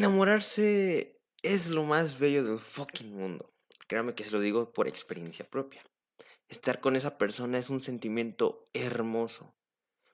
Enamorarse 0.00 1.20
es 1.42 1.68
lo 1.68 1.84
más 1.84 2.18
bello 2.18 2.42
del 2.42 2.58
fucking 2.58 3.14
mundo. 3.14 3.52
Créame 3.86 4.14
que 4.14 4.24
se 4.24 4.30
lo 4.30 4.40
digo 4.40 4.72
por 4.72 4.88
experiencia 4.88 5.44
propia. 5.44 5.84
Estar 6.48 6.80
con 6.80 6.96
esa 6.96 7.18
persona 7.18 7.58
es 7.58 7.68
un 7.68 7.80
sentimiento 7.80 8.70
hermoso. 8.72 9.52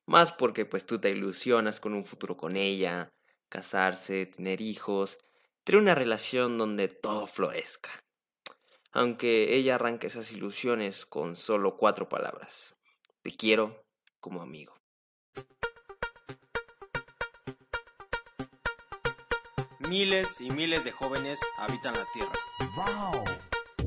Más 0.04 0.32
porque 0.32 0.64
pues 0.66 0.86
tú 0.86 0.98
te 0.98 1.10
ilusionas 1.10 1.78
con 1.78 1.94
un 1.94 2.04
futuro 2.04 2.36
con 2.36 2.56
ella, 2.56 3.10
casarse, 3.48 4.26
tener 4.26 4.60
hijos, 4.60 5.20
tener 5.62 5.80
una 5.80 5.94
relación 5.94 6.58
donde 6.58 6.88
todo 6.88 7.28
florezca. 7.28 7.90
Aunque 8.90 9.54
ella 9.54 9.76
arranca 9.76 10.08
esas 10.08 10.32
ilusiones 10.32 11.06
con 11.06 11.36
solo 11.36 11.76
cuatro 11.76 12.08
palabras. 12.08 12.74
Te 13.22 13.30
quiero 13.30 13.84
como 14.18 14.42
amigo. 14.42 14.75
Miles 19.88 20.40
y 20.40 20.50
miles 20.50 20.84
de 20.84 20.90
jóvenes 20.90 21.38
habitan 21.58 21.94
la 21.94 22.04
Tierra. 22.12 22.32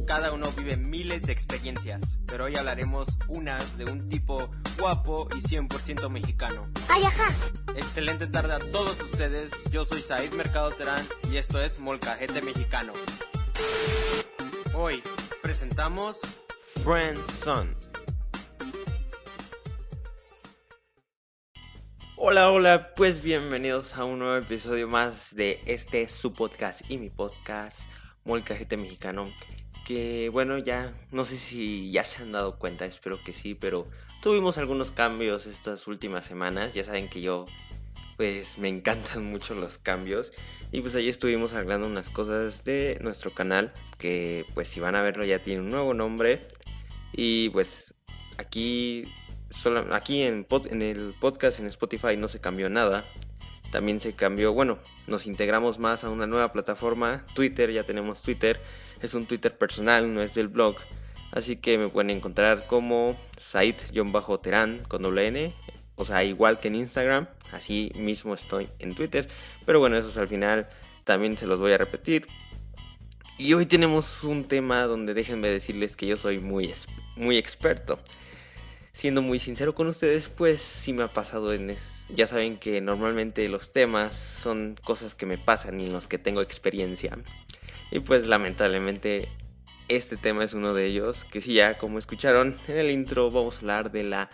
Cada 0.07 0.31
uno 0.31 0.49
vive 0.53 0.77
miles 0.77 1.23
de 1.23 1.34
experiencias, 1.34 2.02
pero 2.26 2.45
hoy 2.45 2.55
hablaremos 2.55 3.09
unas 3.27 3.77
de 3.77 3.84
un 3.84 4.07
tipo 4.07 4.49
guapo 4.80 5.27
y 5.35 5.41
100% 5.41 6.09
mexicano. 6.09 6.67
¡Ay, 6.88 7.04
ajá! 7.04 7.27
Excelente 7.76 8.27
tarde 8.27 8.54
a 8.54 8.59
todos 8.59 8.99
ustedes, 9.02 9.52
yo 9.71 9.84
soy 9.84 10.02
Said 10.02 10.31
Mercado 10.31 10.71
Terán 10.71 11.05
y 11.30 11.38
esto 11.38 11.62
es 11.62 11.80
Molcajete 11.81 12.41
Mexicano. 12.41 12.93
Hoy 14.73 15.04
presentamos 15.41 16.18
Friend 16.84 17.20
Son. 17.43 17.88
Hola, 22.22 22.52
hola, 22.52 22.94
pues 22.98 23.23
bienvenidos 23.23 23.96
a 23.96 24.04
un 24.04 24.20
nuevo 24.20 24.36
episodio 24.36 24.90
más 24.90 25.38
de 25.38 25.62
este 25.66 26.10
su 26.10 26.34
podcast 26.34 26.82
y 26.90 26.98
mi 26.98 27.10
podcast 27.10 27.90
Molcajete 28.26 28.76
Mexicano. 28.76 29.32
Que 29.85 30.27
bueno, 30.27 30.58
ya 30.58 30.93
no 31.13 31.24
sé 31.24 31.38
si 31.38 31.91
ya 31.91 32.04
se 32.04 32.21
han 32.21 32.34
dado 32.34 32.60
cuenta, 32.60 32.85
espero 32.85 33.24
que 33.24 33.34
sí, 33.34 33.55
pero 33.55 33.88
tuvimos 34.21 34.58
algunos 34.58 34.91
cambios 34.91 35.46
estas 35.46 35.88
últimas 35.88 36.26
semanas. 36.26 36.74
Ya 36.74 36.84
saben 36.84 37.08
que 37.08 37.21
yo 37.21 37.46
pues 38.18 38.58
me 38.58 38.68
encantan 38.68 39.24
mucho 39.32 39.55
los 39.55 39.77
cambios 39.77 40.34
y 40.74 40.82
pues 40.82 40.96
ahí 40.96 41.08
estuvimos 41.08 41.54
hablando 41.54 41.88
unas 41.88 42.10
cosas 42.10 42.65
de 42.65 42.98
nuestro 42.99 43.34
canal 43.34 43.71
que 43.98 44.46
pues 44.55 44.68
si 44.68 44.82
van 44.82 44.96
a 44.96 45.02
verlo 45.02 45.24
ya 45.24 45.40
tiene 45.40 45.62
un 45.62 45.71
nuevo 45.71 45.93
nombre 45.93 46.46
y 47.13 47.48
pues 47.52 47.93
aquí 48.38 49.05
solo, 49.50 49.94
aquí 49.94 50.22
en, 50.22 50.46
el 50.82 51.16
podcast 51.20 51.60
en 51.60 51.68
Spotify 51.68 52.18
no 52.18 52.28
se 52.28 52.40
cambió 52.40 52.70
nada. 52.70 53.05
También 53.72 54.00
se 54.00 54.14
cambió, 54.14 54.54
bueno, 54.54 54.80
nos 55.08 55.28
integramos 55.28 55.78
más 55.78 56.04
a 56.04 56.10
una 56.10 56.26
nueva 56.26 56.52
plataforma, 56.52 57.26
Twitter, 57.36 57.72
ya 57.72 57.84
tenemos 57.84 58.24
Twitter. 58.24 58.60
Es 59.02 59.14
un 59.14 59.27
Twitter 59.27 59.58
personal, 59.58 60.12
no 60.14 60.22
es 60.22 60.34
del 60.34 60.48
blog. 60.48 60.76
Así 61.32 61.58
que 61.58 61.77
me 61.77 61.90
pueden 61.90 62.10
encontrar 62.10 62.66
como 62.66 63.16
site-terán 63.38 64.84
con 64.88 65.03
doble 65.03 65.28
N. 65.28 65.53
O 65.96 66.06
sea, 66.06 66.24
igual 66.24 66.59
que 66.59 66.70
en 66.70 66.75
Instagram, 66.75 67.28
así 67.52 67.92
mismo 67.96 68.34
estoy 68.34 68.70
en 68.80 68.96
Twitter. 68.96 69.28
Pero 69.66 69.80
bueno, 69.80 69.97
eso 69.97 70.09
es 70.09 70.18
al 70.18 70.28
final, 70.28 70.68
también 71.03 71.38
se 71.38 71.46
los 71.46 71.59
voy 71.59 71.74
a 71.74 71.78
repetir. 71.78 72.28
Y 73.38 73.53
hoy 73.53 73.66
tenemos 73.66 74.24
un 74.24 74.46
tema 74.46 74.84
donde 74.84 75.14
déjenme 75.14 75.47
decirles 75.50 75.96
que 75.96 76.08
yo 76.08 76.18
soy 76.18 76.40
muy, 76.40 76.74
muy 77.16 77.38
experto 77.38 78.00
siendo 78.91 79.22
muy 79.22 79.40
sincero 79.40 79.75
con 79.75 79.88
ustedes, 79.88 80.29
pues 80.29 80.62
sí 80.62 80.94
me 80.94 81.03
ha 81.03 81.13
pasado 81.13 81.53
en 81.53 81.69
es... 81.69 82.06
Ya 82.09 82.28
saben 82.28 82.57
que 82.57 82.81
normalmente 82.81 83.47
los 83.50 83.72
temas 83.72 84.16
son 84.16 84.75
cosas 84.84 85.16
que 85.16 85.25
me 85.25 85.38
pasan 85.38 85.79
y 85.79 85.85
en 85.85 85.94
los 85.94 86.07
que 86.07 86.18
tengo 86.18 86.41
experiencia. 86.41 87.18
Y 87.91 88.00
pues 88.00 88.28
lamentablemente 88.28 89.29
este 89.88 90.18
tema 90.18 90.44
es 90.44 90.53
uno 90.53 90.73
de 90.73 90.85
ellos, 90.85 91.25
que 91.25 91.41
sí 91.41 91.53
ya 91.53 91.78
como 91.78 92.00
escucharon 92.00 92.57
en 92.68 92.78
el 92.78 92.91
intro 92.91 93.31
vamos 93.31 93.56
a 93.56 93.59
hablar 93.59 93.91
de 93.91 94.03
la 94.03 94.30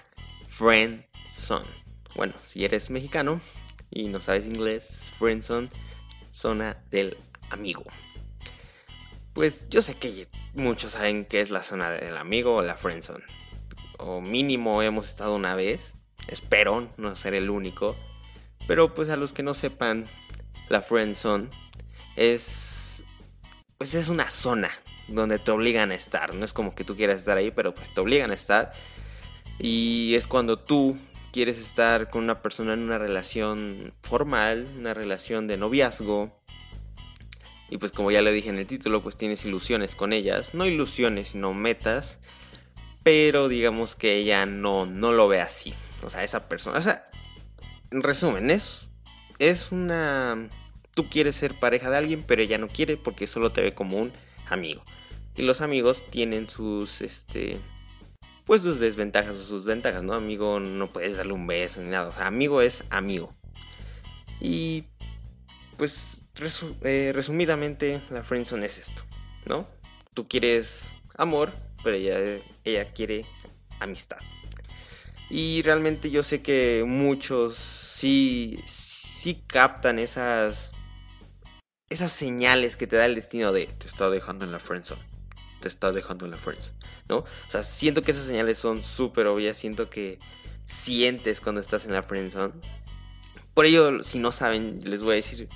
friend 0.47 1.06
zone. 1.30 1.68
Bueno, 2.16 2.34
si 2.46 2.66
eres 2.66 2.90
mexicano 2.90 3.41
y 3.90 4.07
no 4.07 4.22
sabes 4.22 4.47
inglés, 4.47 5.12
friend 5.18 5.44
zone, 5.44 5.69
zona 6.31 6.84
del 6.91 7.18
amigo. 7.50 7.84
Pues 9.34 9.68
yo 9.69 9.81
sé 9.81 9.96
que 9.96 10.28
muchos 10.53 10.94
saben 10.94 11.25
qué 11.25 11.41
es 11.41 11.50
la 11.50 11.62
zona 11.62 11.91
del 11.91 12.16
amigo 12.16 12.56
o 12.56 12.62
la 12.62 12.75
friend 12.75 13.03
zone 13.03 13.25
o 13.97 14.22
mínimo 14.22 14.81
hemos 14.81 15.09
estado 15.09 15.35
una 15.35 15.56
vez. 15.56 15.94
Espero 16.28 16.89
no 16.97 17.16
ser 17.16 17.33
el 17.33 17.50
único. 17.50 17.95
Pero 18.67 18.94
pues 18.94 19.09
a 19.09 19.17
los 19.17 19.33
que 19.33 19.44
no 19.44 19.53
sepan, 19.53 20.07
la 20.69 20.81
friend 20.81 21.16
zone 21.16 21.50
es 22.16 23.03
pues 23.78 23.94
es 23.94 24.09
una 24.09 24.29
zona 24.29 24.72
donde 25.07 25.38
te 25.39 25.51
obligan 25.51 25.91
a 25.91 25.95
estar. 25.95 26.33
No 26.33 26.45
es 26.45 26.53
como 26.53 26.75
que 26.75 26.83
tú 26.83 26.95
quieras 26.95 27.17
estar 27.17 27.38
ahí, 27.38 27.51
pero 27.51 27.75
pues 27.75 27.94
te 27.94 28.01
obligan 28.01 28.31
a 28.31 28.35
estar. 28.35 28.73
Y 29.59 30.16
es 30.16 30.27
cuando 30.27 30.57
tú 30.57 30.97
quieres 31.31 31.59
estar 31.59 32.09
con 32.09 32.23
una 32.23 32.41
persona 32.41 32.73
en 32.73 32.79
una 32.79 32.97
relación 32.97 33.94
formal, 34.01 34.67
una 34.77 34.94
relación 34.94 35.47
de 35.47 35.57
noviazgo. 35.57 36.41
Y 37.69 37.77
pues 37.77 37.91
como 37.91 38.12
ya 38.12 38.22
le 38.22 38.31
dije 38.31 38.50
en 38.50 38.57
el 38.57 38.67
título, 38.67 39.01
pues 39.01 39.17
tienes 39.17 39.45
ilusiones 39.45 39.95
con 39.95 40.13
ellas. 40.13 40.53
No 40.53 40.66
ilusiones, 40.66 41.29
sino 41.29 41.53
metas 41.53 42.19
pero 43.06 43.50
digamos 43.50 43.96
que 43.96 44.16
ella 44.16 44.48
no, 44.48 44.88
no 44.88 45.12
lo 45.12 45.28
ve 45.28 45.40
así. 45.40 45.76
O 46.02 46.10
sea, 46.10 46.24
esa 46.24 46.50
persona, 46.50 46.80
o 46.80 46.82
sea, 46.82 47.08
en 47.92 48.02
resumen, 48.02 48.50
es, 48.50 48.88
es 49.38 49.72
una... 49.72 50.50
Tú 50.96 51.08
quieres 51.08 51.36
ser 51.36 51.60
pareja 51.60 51.92
de 51.92 51.98
alguien, 51.98 52.24
pero 52.24 52.42
ella 52.42 52.58
no 52.58 52.68
quiere 52.68 52.98
porque 52.98 53.28
solo 53.28 53.52
te 53.52 53.62
ve 53.62 53.74
como 53.74 53.98
un 53.98 54.12
amigo. 54.48 54.84
Y 55.36 55.44
los 55.44 55.62
amigos 55.62 56.04
tienen 56.10 56.50
sus, 56.50 57.02
este, 57.02 57.60
pues 58.44 58.64
sus 58.64 58.80
desventajas 58.80 59.38
o 59.38 59.44
sus 59.44 59.66
ventajas, 59.66 60.02
¿no? 60.02 60.16
Amigo 60.16 60.60
no 60.60 60.92
puedes 60.92 61.16
darle 61.16 61.34
un 61.34 61.46
beso 61.46 61.82
ni 61.82 61.92
nada. 61.92 62.10
O 62.10 62.14
sea, 62.16 62.26
amigo 62.26 62.64
es 62.64 62.86
amigo. 62.90 63.36
Y 64.42 64.86
pues 65.78 66.24
eh, 66.82 67.12
resumidamente 67.14 68.02
la 68.10 68.24
friendzone 68.24 68.66
es 68.66 68.80
esto, 68.80 69.04
¿no? 69.46 69.68
Tú 70.16 70.28
quieres 70.28 70.94
amor, 71.16 71.54
pero 71.84 71.96
ella, 71.96 72.41
ella 72.63 72.86
quiere 72.86 73.25
amistad. 73.80 74.18
Y 75.30 75.62
realmente 75.63 76.12
yo 76.12 76.24
sé 76.24 76.41
que 76.41 76.84
muchos 76.86 77.58
sí, 77.58 78.59
sí 78.66 79.44
captan 79.47 80.00
esas, 80.00 80.74
esas 81.90 82.12
señales 82.12 82.78
que 82.78 82.88
te 82.88 82.96
da 82.96 83.06
el 83.06 83.16
destino 83.16 83.52
de 83.52 83.68
te 83.68 83.88
está 83.88 84.09
dejando 84.09 84.46
en 84.46 84.52
la 84.52 84.59
friendzone. 84.59 85.02
Te 85.62 85.68
está 85.68 85.91
dejando 85.91 86.25
en 86.25 86.31
la 86.31 86.38
friendzone. 86.38 86.78
¿No? 87.09 87.18
O 87.18 87.50
sea, 87.50 87.63
siento 87.63 88.03
que 88.03 88.12
esas 88.12 88.25
señales 88.25 88.57
son 88.57 88.84
súper 88.84 89.28
obvias. 89.28 89.57
Siento 89.57 89.90
que 89.90 90.19
sientes 90.66 91.42
cuando 91.42 91.62
estás 91.62 91.86
en 91.86 91.94
la 91.94 92.03
friendzone. 92.03 92.53
Por 93.53 93.66
ello, 93.66 94.03
si 94.03 94.19
no 94.19 94.31
saben, 94.31 94.81
les 94.84 95.02
voy 95.02 95.13
a 95.13 95.16
decir 95.16 95.50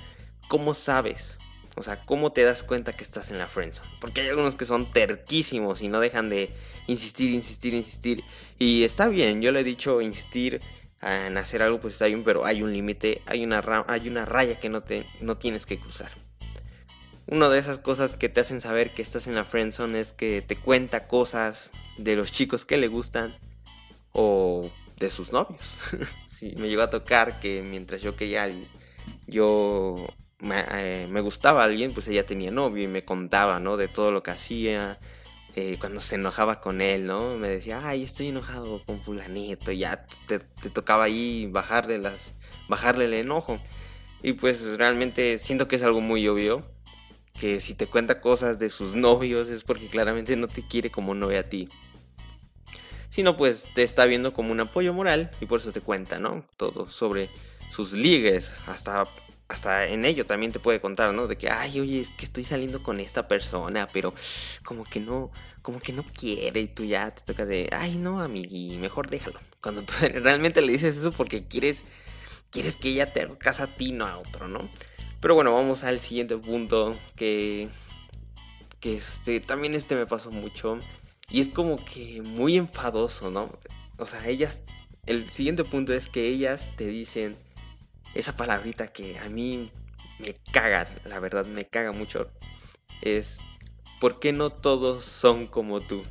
cómo 0.48 0.74
sabes 0.74 1.39
o 1.80 1.82
sea, 1.82 2.04
¿cómo 2.04 2.30
te 2.30 2.44
das 2.44 2.62
cuenta 2.62 2.92
que 2.92 3.02
estás 3.02 3.30
en 3.30 3.38
la 3.38 3.48
friendzone? 3.48 3.88
Porque 4.02 4.20
hay 4.20 4.28
algunos 4.28 4.54
que 4.54 4.66
son 4.66 4.92
terquísimos 4.92 5.80
y 5.80 5.88
no 5.88 5.98
dejan 5.98 6.28
de 6.28 6.54
insistir, 6.86 7.32
insistir, 7.32 7.72
insistir. 7.72 8.22
Y 8.58 8.84
está 8.84 9.08
bien, 9.08 9.40
yo 9.40 9.50
le 9.50 9.60
he 9.60 9.64
dicho 9.64 10.02
insistir 10.02 10.60
en 11.00 11.38
hacer 11.38 11.62
algo, 11.62 11.80
pues 11.80 11.94
está 11.94 12.04
bien, 12.04 12.22
pero 12.22 12.44
hay 12.44 12.62
un 12.62 12.74
límite, 12.74 13.22
hay 13.24 13.44
una, 13.44 13.64
hay 13.88 14.08
una 14.08 14.26
raya 14.26 14.60
que 14.60 14.68
no, 14.68 14.82
te, 14.82 15.06
no 15.22 15.38
tienes 15.38 15.64
que 15.64 15.80
cruzar. 15.80 16.10
Una 17.26 17.48
de 17.48 17.58
esas 17.58 17.78
cosas 17.78 18.14
que 18.14 18.28
te 18.28 18.42
hacen 18.42 18.60
saber 18.60 18.92
que 18.92 19.00
estás 19.00 19.26
en 19.26 19.34
la 19.34 19.46
friendzone 19.46 20.00
es 20.00 20.12
que 20.12 20.42
te 20.42 20.56
cuenta 20.56 21.08
cosas 21.08 21.72
de 21.96 22.14
los 22.14 22.30
chicos 22.30 22.66
que 22.66 22.76
le 22.76 22.88
gustan 22.88 23.38
o 24.12 24.68
de 24.98 25.08
sus 25.08 25.32
novios. 25.32 25.64
sí, 26.26 26.52
me 26.58 26.68
llegó 26.68 26.82
a 26.82 26.90
tocar 26.90 27.40
que 27.40 27.62
mientras 27.62 28.02
yo 28.02 28.16
quería, 28.16 28.52
yo 29.26 30.06
eh, 30.42 31.06
me, 31.10 31.20
gustaba 31.20 31.64
alguien, 31.64 31.92
pues 31.92 32.08
ella 32.08 32.24
tenía 32.24 32.50
novio 32.50 32.84
y 32.84 32.88
me 32.88 33.04
contaba, 33.04 33.60
¿no? 33.60 33.76
De 33.76 33.88
todo 33.88 34.10
lo 34.10 34.22
que 34.22 34.30
hacía, 34.30 34.98
eh, 35.56 35.76
cuando 35.78 36.00
se 36.00 36.14
enojaba 36.14 36.60
con 36.60 36.80
él, 36.80 37.06
¿no? 37.06 37.36
Me 37.36 37.48
decía, 37.48 37.86
ay, 37.86 38.04
estoy 38.04 38.28
enojado 38.28 38.82
con 38.86 39.02
fulanito, 39.02 39.72
ya 39.72 40.06
te, 40.26 40.38
tocaba 40.70 41.04
ahí 41.04 41.46
bajarle, 41.50 41.98
las, 41.98 42.34
bajarle 42.68 43.06
el 43.06 43.14
enojo. 43.14 43.60
Y 44.22 44.32
pues 44.32 44.76
realmente 44.78 45.38
siento 45.38 45.68
que 45.68 45.76
es 45.76 45.82
algo 45.82 46.00
muy 46.00 46.26
obvio, 46.28 46.64
que 47.38 47.60
si 47.60 47.74
te 47.74 47.86
cuenta 47.86 48.20
cosas 48.20 48.58
de 48.58 48.70
sus 48.70 48.94
novios 48.96 49.50
es 49.50 49.62
porque 49.64 49.88
claramente 49.88 50.36
no 50.36 50.48
te 50.48 50.62
quiere 50.66 50.90
como 50.90 51.14
novia 51.14 51.40
a 51.40 51.48
ti. 51.48 51.68
Sino 53.10 53.36
pues 53.36 53.70
te 53.74 53.82
está 53.82 54.06
viendo 54.06 54.32
como 54.32 54.52
un 54.52 54.60
apoyo 54.60 54.94
moral 54.94 55.32
y 55.40 55.46
por 55.46 55.60
eso 55.60 55.72
te 55.72 55.80
cuenta, 55.80 56.18
¿no? 56.18 56.46
Todo 56.56 56.88
sobre 56.88 57.28
sus 57.70 57.92
ligues, 57.92 58.62
hasta 58.66 59.08
hasta 59.50 59.88
en 59.88 60.04
ello 60.04 60.26
también 60.26 60.52
te 60.52 60.60
puede 60.60 60.80
contar, 60.80 61.12
¿no? 61.12 61.26
De 61.26 61.36
que, 61.36 61.50
ay, 61.50 61.80
oye, 61.80 62.00
es 62.00 62.10
que 62.10 62.24
estoy 62.24 62.44
saliendo 62.44 62.84
con 62.84 63.00
esta 63.00 63.26
persona, 63.26 63.88
pero 63.92 64.14
como 64.64 64.84
que 64.84 65.00
no, 65.00 65.32
como 65.60 65.80
que 65.80 65.92
no 65.92 66.04
quiere 66.04 66.60
y 66.60 66.68
tú 66.68 66.84
ya 66.84 67.10
te 67.12 67.24
toca 67.24 67.44
de, 67.46 67.68
ay, 67.72 67.96
no, 67.96 68.22
amigui, 68.22 68.78
mejor 68.78 69.10
déjalo. 69.10 69.40
Cuando 69.60 69.82
tú 69.82 69.92
realmente 70.14 70.62
le 70.62 70.70
dices 70.70 70.96
eso 70.96 71.10
porque 71.10 71.48
quieres, 71.48 71.84
quieres 72.50 72.76
que 72.76 72.90
ella 72.90 73.12
te 73.12 73.22
haga 73.22 73.36
caso 73.38 73.64
a 73.64 73.66
ti, 73.66 73.90
no 73.90 74.06
a 74.06 74.18
otro, 74.18 74.46
¿no? 74.46 74.70
Pero 75.20 75.34
bueno, 75.34 75.52
vamos 75.52 75.82
al 75.82 75.98
siguiente 75.98 76.36
punto 76.36 76.96
que, 77.16 77.68
que 78.78 78.98
este, 78.98 79.40
también 79.40 79.74
este 79.74 79.96
me 79.96 80.06
pasó 80.06 80.30
mucho. 80.30 80.78
Y 81.28 81.40
es 81.40 81.48
como 81.48 81.84
que 81.84 82.22
muy 82.22 82.56
enfadoso, 82.56 83.32
¿no? 83.32 83.58
O 83.98 84.06
sea, 84.06 84.28
ellas, 84.28 84.62
el 85.06 85.28
siguiente 85.28 85.64
punto 85.64 85.92
es 85.92 86.08
que 86.08 86.28
ellas 86.28 86.70
te 86.76 86.86
dicen 86.86 87.36
esa 88.14 88.36
palabrita 88.36 88.88
que 88.88 89.18
a 89.18 89.28
mí 89.28 89.70
me 90.18 90.36
caga, 90.52 90.88
la 91.04 91.20
verdad 91.20 91.46
me 91.46 91.66
caga 91.66 91.92
mucho. 91.92 92.30
Es, 93.02 93.40
¿por 94.00 94.18
qué 94.20 94.32
no 94.32 94.50
todos 94.50 95.04
son 95.04 95.46
como 95.46 95.80
tú? 95.80 96.02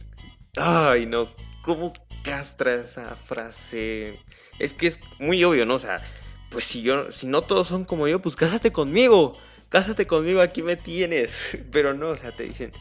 Ay, 0.55 1.05
no, 1.05 1.29
¿cómo 1.61 1.93
castra 2.23 2.75
esa 2.75 3.15
frase? 3.15 4.19
Es 4.57 4.73
que 4.73 4.87
es 4.87 4.99
muy 5.19 5.43
obvio, 5.43 5.65
¿no? 5.65 5.75
O 5.75 5.79
sea, 5.79 6.01
pues 6.49 6.65
si 6.65 6.81
yo, 6.81 7.11
si 7.11 7.27
no 7.27 7.43
todos 7.43 7.67
son 7.67 7.85
como 7.85 8.07
yo, 8.07 8.21
pues 8.21 8.35
cásate 8.35 8.71
conmigo, 8.71 9.37
cásate 9.69 10.07
conmigo, 10.07 10.41
aquí 10.41 10.61
me 10.63 10.75
tienes. 10.75 11.59
Pero 11.71 11.93
no, 11.93 12.07
o 12.07 12.15
sea, 12.15 12.35
te 12.35 12.43
dicen, 12.43 12.73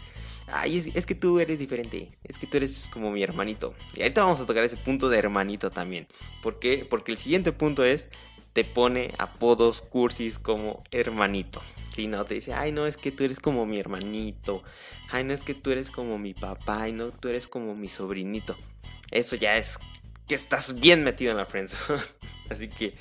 ay, 0.47 0.93
es, 0.95 1.07
que 1.07 1.15
tú 1.15 1.39
eres 1.41 1.59
diferente, 1.59 2.19
es 2.25 2.39
que 2.39 2.47
tú 2.47 2.57
eres 2.57 2.89
como 2.93 3.11
mi 3.11 3.23
hermanito. 3.23 3.75
Y 3.95 4.03
ahorita 4.03 4.25
vamos 4.25 4.41
a 4.41 4.47
tocar 4.47 4.65
ese 4.65 4.77
punto 4.77 5.09
de 5.09 5.19
hermanito 5.19 5.71
también. 5.71 6.07
¿Por 6.43 6.59
qué? 6.59 6.87
Porque 6.89 7.13
el 7.13 7.19
siguiente 7.19 7.53
punto 7.53 7.85
es, 7.85 8.09
te 8.59 8.65
pone 8.65 9.15
apodos 9.19 9.83
cursis 9.83 10.41
como 10.41 10.83
hermanito. 10.91 11.63
Si 11.95 12.09
no, 12.09 12.25
te 12.25 12.35
dice, 12.35 12.55
ay, 12.55 12.73
no, 12.73 12.89
es 12.89 12.97
que 12.97 13.13
tú 13.13 13.23
eres 13.23 13.39
como 13.39 13.67
mi 13.67 13.79
hermanito. 13.79 14.65
Ay, 15.13 15.23
no, 15.23 15.33
es 15.33 15.45
que 15.45 15.55
tú 15.55 15.71
eres 15.71 15.93
como 15.93 16.19
mi 16.19 16.35
papá. 16.35 16.83
Ay, 16.83 16.93
no, 16.93 17.13
tú 17.13 17.29
eres 17.29 17.47
como 17.47 17.77
mi 17.77 17.89
sobrinito. 17.89 18.57
Eso 19.13 19.37
ya 19.37 19.57
es 19.59 19.79
que 20.27 20.35
estás 20.35 20.81
bien 20.81 21.05
metido 21.05 21.31
en 21.31 21.37
la 21.37 21.47
friendzone. 21.47 22.03
Así 22.51 22.67
que 22.67 22.97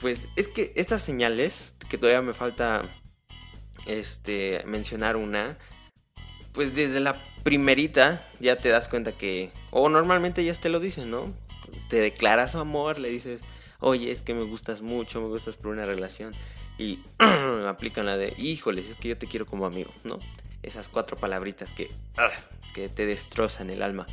pues 0.00 0.26
es 0.34 0.48
que 0.48 0.72
estas 0.74 1.00
señales, 1.00 1.74
que 1.88 1.96
todavía 1.96 2.22
me 2.22 2.34
falta 2.34 2.82
este, 3.86 4.64
mencionar 4.66 5.14
una, 5.14 5.58
pues 6.50 6.74
desde 6.74 6.98
la 6.98 7.22
primerita 7.44 8.26
ya 8.40 8.56
te 8.56 8.68
das 8.68 8.88
cuenta 8.88 9.12
que, 9.12 9.52
o 9.70 9.88
normalmente 9.88 10.44
ya 10.44 10.52
te 10.54 10.70
lo 10.70 10.80
dicen, 10.80 11.08
¿no? 11.08 11.32
Te 11.88 12.00
declaras 12.00 12.56
amor, 12.56 12.98
le 12.98 13.10
dices, 13.10 13.42
oye, 13.82 14.10
es 14.10 14.22
que 14.22 14.32
me 14.32 14.44
gustas 14.44 14.80
mucho, 14.80 15.20
me 15.20 15.28
gustas 15.28 15.56
por 15.56 15.70
una 15.70 15.84
relación. 15.84 16.34
Y 16.78 17.00
aplican 17.68 18.06
la 18.06 18.16
de, 18.16 18.34
híjoles, 18.38 18.88
es 18.88 18.96
que 18.96 19.08
yo 19.08 19.18
te 19.18 19.26
quiero 19.26 19.44
como 19.44 19.66
amigo, 19.66 19.92
¿no? 20.04 20.18
Esas 20.62 20.88
cuatro 20.88 21.16
palabritas 21.18 21.72
que, 21.72 21.90
ah, 22.16 22.30
que 22.72 22.88
te 22.88 23.04
destrozan 23.04 23.68
el 23.68 23.82
alma. 23.82 24.06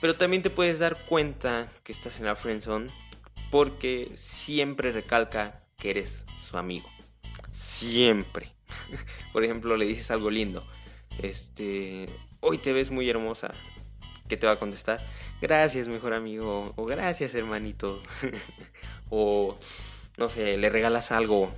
Pero 0.00 0.16
también 0.16 0.42
te 0.42 0.50
puedes 0.50 0.78
dar 0.78 1.06
cuenta 1.06 1.68
que 1.82 1.92
estás 1.92 2.20
en 2.20 2.26
la 2.26 2.36
friendzone 2.36 2.92
porque 3.50 4.12
siempre 4.14 4.92
recalca 4.92 5.62
que 5.78 5.90
eres 5.90 6.26
su 6.36 6.58
amigo. 6.58 6.88
Siempre. 7.50 8.52
Por 9.32 9.44
ejemplo, 9.44 9.76
le 9.76 9.86
dices 9.86 10.10
algo 10.10 10.30
lindo. 10.30 10.66
Este, 11.22 12.08
hoy 12.40 12.58
te 12.58 12.72
ves 12.72 12.90
muy 12.90 13.08
hermosa. 13.08 13.54
¿Qué 14.28 14.36
te 14.36 14.46
va 14.46 14.54
a 14.54 14.58
contestar? 14.58 15.04
Gracias, 15.40 15.88
mejor 15.88 16.14
amigo. 16.14 16.72
O 16.76 16.86
gracias, 16.86 17.34
hermanito. 17.34 18.02
o, 19.10 19.56
no 20.16 20.28
sé, 20.30 20.56
le 20.56 20.70
regalas 20.70 21.12
algo. 21.12 21.52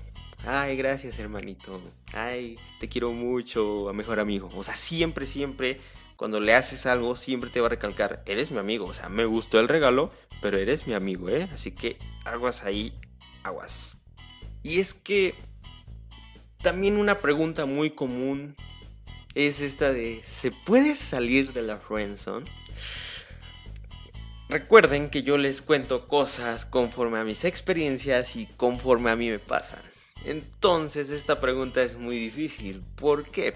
Ay, 0.45 0.77
gracias, 0.77 1.19
hermanito. 1.19 1.81
Ay, 2.13 2.59
te 2.81 2.89
quiero 2.89 3.13
mucho, 3.13 3.89
a 3.89 3.93
mejor 3.93 4.19
amigo. 4.19 4.51
O 4.57 4.65
sea, 4.65 4.75
siempre, 4.75 5.27
siempre 5.27 5.81
cuando 6.17 6.41
le 6.41 6.55
haces 6.55 6.87
algo, 6.87 7.15
siempre 7.15 7.51
te 7.51 7.61
va 7.61 7.67
a 7.67 7.71
recalcar, 7.71 8.23
eres 8.27 8.51
mi 8.51 8.59
amigo. 8.59 8.87
O 8.87 8.95
sea, 8.95 9.09
me 9.09 9.27
gustó 9.27 9.61
el 9.61 9.69
regalo, 9.69 10.11
pero 10.41 10.59
eres 10.59 10.87
mi 10.87 10.95
amigo, 10.95 11.29
¿eh? 11.29 11.49
Así 11.53 11.73
que 11.73 11.99
aguas 12.25 12.65
ahí, 12.65 12.95
aguas. 13.43 13.97
Y 14.63 14.81
es 14.81 14.95
que 14.95 15.35
también 16.63 16.97
una 16.97 17.21
pregunta 17.21 17.67
muy 17.67 17.91
común 17.91 18.57
es 19.37 19.61
esta 19.61 19.93
de, 19.93 20.21
¿se 20.25 20.51
puede 20.51 20.95
salir 20.95 21.53
de 21.53 21.63
la 21.63 21.77
friendzone? 21.77 22.47
Recuerden 24.49 25.11
que 25.11 25.23
yo 25.23 25.37
les 25.37 25.63
cuento 25.63 26.09
cosas 26.09 26.65
conforme 26.65 27.19
a 27.19 27.25
mis 27.25 27.45
experiencias 27.45 28.35
y 28.35 28.47
conforme 28.57 29.11
a 29.11 29.17
mí 29.17 29.31
me 29.31 29.39
pasan. 29.39 29.83
Entonces 30.25 31.11
esta 31.11 31.39
pregunta 31.39 31.83
es 31.83 31.97
muy 31.97 32.19
difícil. 32.19 32.83
¿Por 32.97 33.31
qué? 33.31 33.55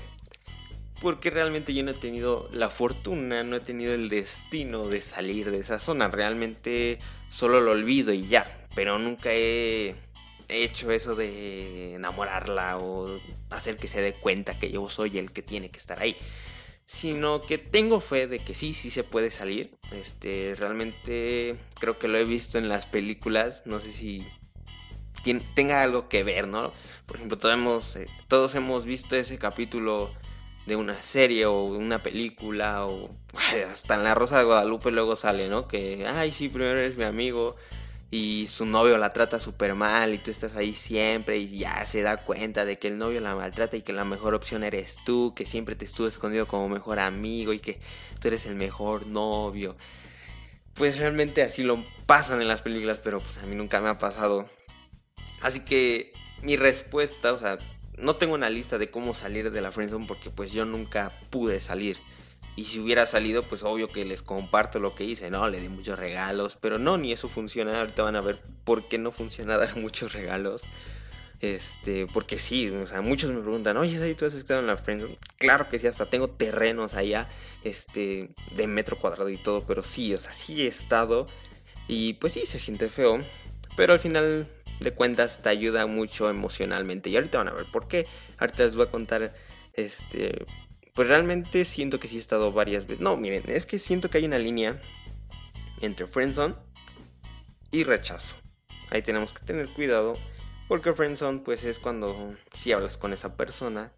porque 1.00 1.30
realmente 1.30 1.72
yo 1.72 1.82
no 1.82 1.92
he 1.92 1.94
tenido 1.94 2.48
la 2.52 2.68
fortuna, 2.68 3.42
no 3.42 3.56
he 3.56 3.60
tenido 3.60 3.94
el 3.94 4.08
destino 4.08 4.86
de 4.86 5.00
salir 5.00 5.50
de 5.50 5.58
esa 5.58 5.78
zona. 5.78 6.08
Realmente 6.08 6.98
solo 7.30 7.60
lo 7.60 7.70
olvido 7.70 8.12
y 8.12 8.26
ya, 8.28 8.66
pero 8.74 8.98
nunca 8.98 9.30
he 9.32 9.96
hecho 10.50 10.90
eso 10.90 11.14
de 11.14 11.94
enamorarla 11.94 12.78
o 12.78 13.18
hacer 13.50 13.76
que 13.76 13.88
se 13.88 14.00
dé 14.00 14.14
cuenta 14.14 14.58
que 14.58 14.70
yo 14.70 14.88
soy 14.88 15.18
el 15.18 15.32
que 15.32 15.42
tiene 15.42 15.70
que 15.70 15.78
estar 15.78 16.00
ahí. 16.00 16.16
Sino 16.84 17.42
que 17.42 17.58
tengo 17.58 18.00
fe 18.00 18.26
de 18.26 18.40
que 18.40 18.54
sí, 18.54 18.74
sí 18.74 18.90
se 18.90 19.04
puede 19.04 19.30
salir. 19.30 19.78
Este, 19.92 20.54
realmente 20.58 21.56
creo 21.78 21.98
que 21.98 22.08
lo 22.08 22.18
he 22.18 22.24
visto 22.24 22.58
en 22.58 22.68
las 22.68 22.86
películas. 22.86 23.62
No 23.64 23.78
sé 23.78 23.92
si 23.92 24.26
tenga 25.54 25.82
algo 25.82 26.08
que 26.08 26.24
ver, 26.24 26.48
¿no? 26.48 26.72
Por 27.06 27.16
ejemplo, 27.16 27.38
todos 27.38 27.54
hemos, 27.54 27.96
eh, 27.96 28.08
todos 28.28 28.54
hemos 28.54 28.84
visto 28.84 29.16
ese 29.16 29.38
capítulo 29.38 30.12
de 30.66 30.76
una 30.76 31.00
serie 31.02 31.46
o 31.46 31.64
una 31.64 32.02
película 32.02 32.86
o 32.86 33.10
hasta 33.68 33.94
en 33.94 34.04
La 34.04 34.14
Rosa 34.14 34.38
de 34.38 34.44
Guadalupe 34.44 34.90
luego 34.90 35.16
sale, 35.16 35.48
¿no? 35.48 35.68
Que, 35.68 36.06
ay, 36.06 36.32
sí, 36.32 36.48
primero 36.48 36.78
eres 36.78 36.96
mi 36.96 37.04
amigo 37.04 37.56
y 38.10 38.48
su 38.48 38.66
novio 38.66 38.98
la 38.98 39.12
trata 39.12 39.38
súper 39.38 39.74
mal 39.74 40.14
y 40.14 40.18
tú 40.18 40.30
estás 40.30 40.56
ahí 40.56 40.72
siempre 40.72 41.36
y 41.38 41.58
ya 41.58 41.86
se 41.86 42.02
da 42.02 42.16
cuenta 42.18 42.64
de 42.64 42.78
que 42.78 42.88
el 42.88 42.98
novio 42.98 43.20
la 43.20 43.36
maltrata 43.36 43.76
y 43.76 43.82
que 43.82 43.92
la 43.92 44.04
mejor 44.04 44.34
opción 44.34 44.64
eres 44.64 44.96
tú, 45.04 45.32
que 45.36 45.46
siempre 45.46 45.76
te 45.76 45.84
estuvo 45.84 46.08
escondido 46.08 46.46
como 46.46 46.68
mejor 46.68 46.98
amigo 46.98 47.52
y 47.52 47.60
que 47.60 47.80
tú 48.20 48.28
eres 48.28 48.46
el 48.46 48.56
mejor 48.56 49.06
novio. 49.06 49.76
Pues 50.74 50.98
realmente 50.98 51.42
así 51.42 51.62
lo 51.62 51.84
pasan 52.06 52.42
en 52.42 52.48
las 52.48 52.62
películas, 52.62 52.98
pero 53.02 53.20
pues 53.20 53.38
a 53.38 53.46
mí 53.46 53.54
nunca 53.54 53.80
me 53.80 53.88
ha 53.88 53.98
pasado. 53.98 54.48
Así 55.40 55.60
que 55.60 56.12
mi 56.42 56.56
respuesta, 56.56 57.32
o 57.32 57.38
sea, 57.38 57.58
no 57.96 58.16
tengo 58.16 58.34
una 58.34 58.50
lista 58.50 58.78
de 58.78 58.90
cómo 58.90 59.14
salir 59.14 59.52
de 59.52 59.60
la 59.60 59.70
friendzone 59.70 60.06
porque 60.06 60.30
pues 60.30 60.52
yo 60.52 60.64
nunca 60.64 61.12
pude 61.30 61.60
salir. 61.60 61.98
Y 62.60 62.64
si 62.64 62.78
hubiera 62.78 63.06
salido, 63.06 63.44
pues 63.44 63.62
obvio 63.62 63.90
que 63.90 64.04
les 64.04 64.20
comparto 64.20 64.80
lo 64.80 64.94
que 64.94 65.04
hice, 65.04 65.30
¿no? 65.30 65.48
Le 65.48 65.60
di 65.60 65.70
muchos 65.70 65.98
regalos, 65.98 66.58
pero 66.60 66.78
no, 66.78 66.98
ni 66.98 67.10
eso 67.10 67.26
funciona. 67.26 67.80
Ahorita 67.80 68.02
van 68.02 68.16
a 68.16 68.20
ver 68.20 68.38
por 68.64 68.86
qué 68.86 68.98
no 68.98 69.12
funciona 69.12 69.56
dar 69.56 69.76
muchos 69.76 70.12
regalos. 70.12 70.64
Este, 71.40 72.06
porque 72.06 72.38
sí, 72.38 72.68
o 72.68 72.86
sea, 72.86 73.00
muchos 73.00 73.30
me 73.30 73.40
preguntan, 73.40 73.78
oye, 73.78 74.14
¿tú 74.14 74.26
has 74.26 74.34
estado 74.34 74.60
en 74.60 74.66
la 74.66 74.76
friendzone? 74.76 75.18
Claro 75.38 75.70
que 75.70 75.78
sí, 75.78 75.86
hasta 75.86 76.10
tengo 76.10 76.28
terrenos 76.28 76.92
allá, 76.92 77.30
este, 77.64 78.28
de 78.54 78.66
metro 78.66 78.98
cuadrado 78.98 79.30
y 79.30 79.38
todo, 79.38 79.64
pero 79.64 79.82
sí, 79.82 80.12
o 80.12 80.18
sea, 80.18 80.34
sí 80.34 80.60
he 80.60 80.66
estado. 80.66 81.28
Y 81.88 82.12
pues 82.12 82.34
sí, 82.34 82.44
se 82.44 82.58
siente 82.58 82.90
feo, 82.90 83.24
pero 83.74 83.94
al 83.94 84.00
final 84.00 84.46
de 84.80 84.92
cuentas 84.92 85.40
te 85.40 85.48
ayuda 85.48 85.86
mucho 85.86 86.28
emocionalmente. 86.28 87.08
Y 87.08 87.16
ahorita 87.16 87.38
van 87.38 87.48
a 87.48 87.54
ver 87.54 87.64
por 87.72 87.88
qué. 87.88 88.06
Ahorita 88.36 88.64
les 88.64 88.76
voy 88.76 88.86
a 88.86 88.90
contar, 88.90 89.32
este, 89.72 90.44
pues 90.94 91.08
realmente 91.08 91.64
siento 91.64 92.00
que 92.00 92.08
sí 92.08 92.16
he 92.16 92.20
estado 92.20 92.52
varias 92.52 92.86
veces. 92.86 93.00
No, 93.00 93.16
miren, 93.16 93.44
es 93.46 93.66
que 93.66 93.78
siento 93.78 94.10
que 94.10 94.18
hay 94.18 94.24
una 94.24 94.38
línea 94.38 94.80
entre 95.80 96.06
friendzone 96.06 96.54
y 97.70 97.84
rechazo. 97.84 98.36
Ahí 98.90 99.02
tenemos 99.02 99.32
que 99.32 99.44
tener 99.44 99.68
cuidado 99.68 100.16
porque 100.68 100.92
friendzone 100.92 101.40
pues 101.40 101.64
es 101.64 101.78
cuando 101.78 102.34
si 102.52 102.72
hablas 102.72 102.96
con 102.96 103.12
esa 103.12 103.36
persona 103.36 103.92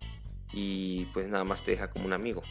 y 0.52 1.06
pues 1.06 1.28
nada 1.28 1.44
más 1.44 1.62
te 1.62 1.72
deja 1.72 1.90
como 1.90 2.06
un 2.06 2.12
amigo. 2.12 2.42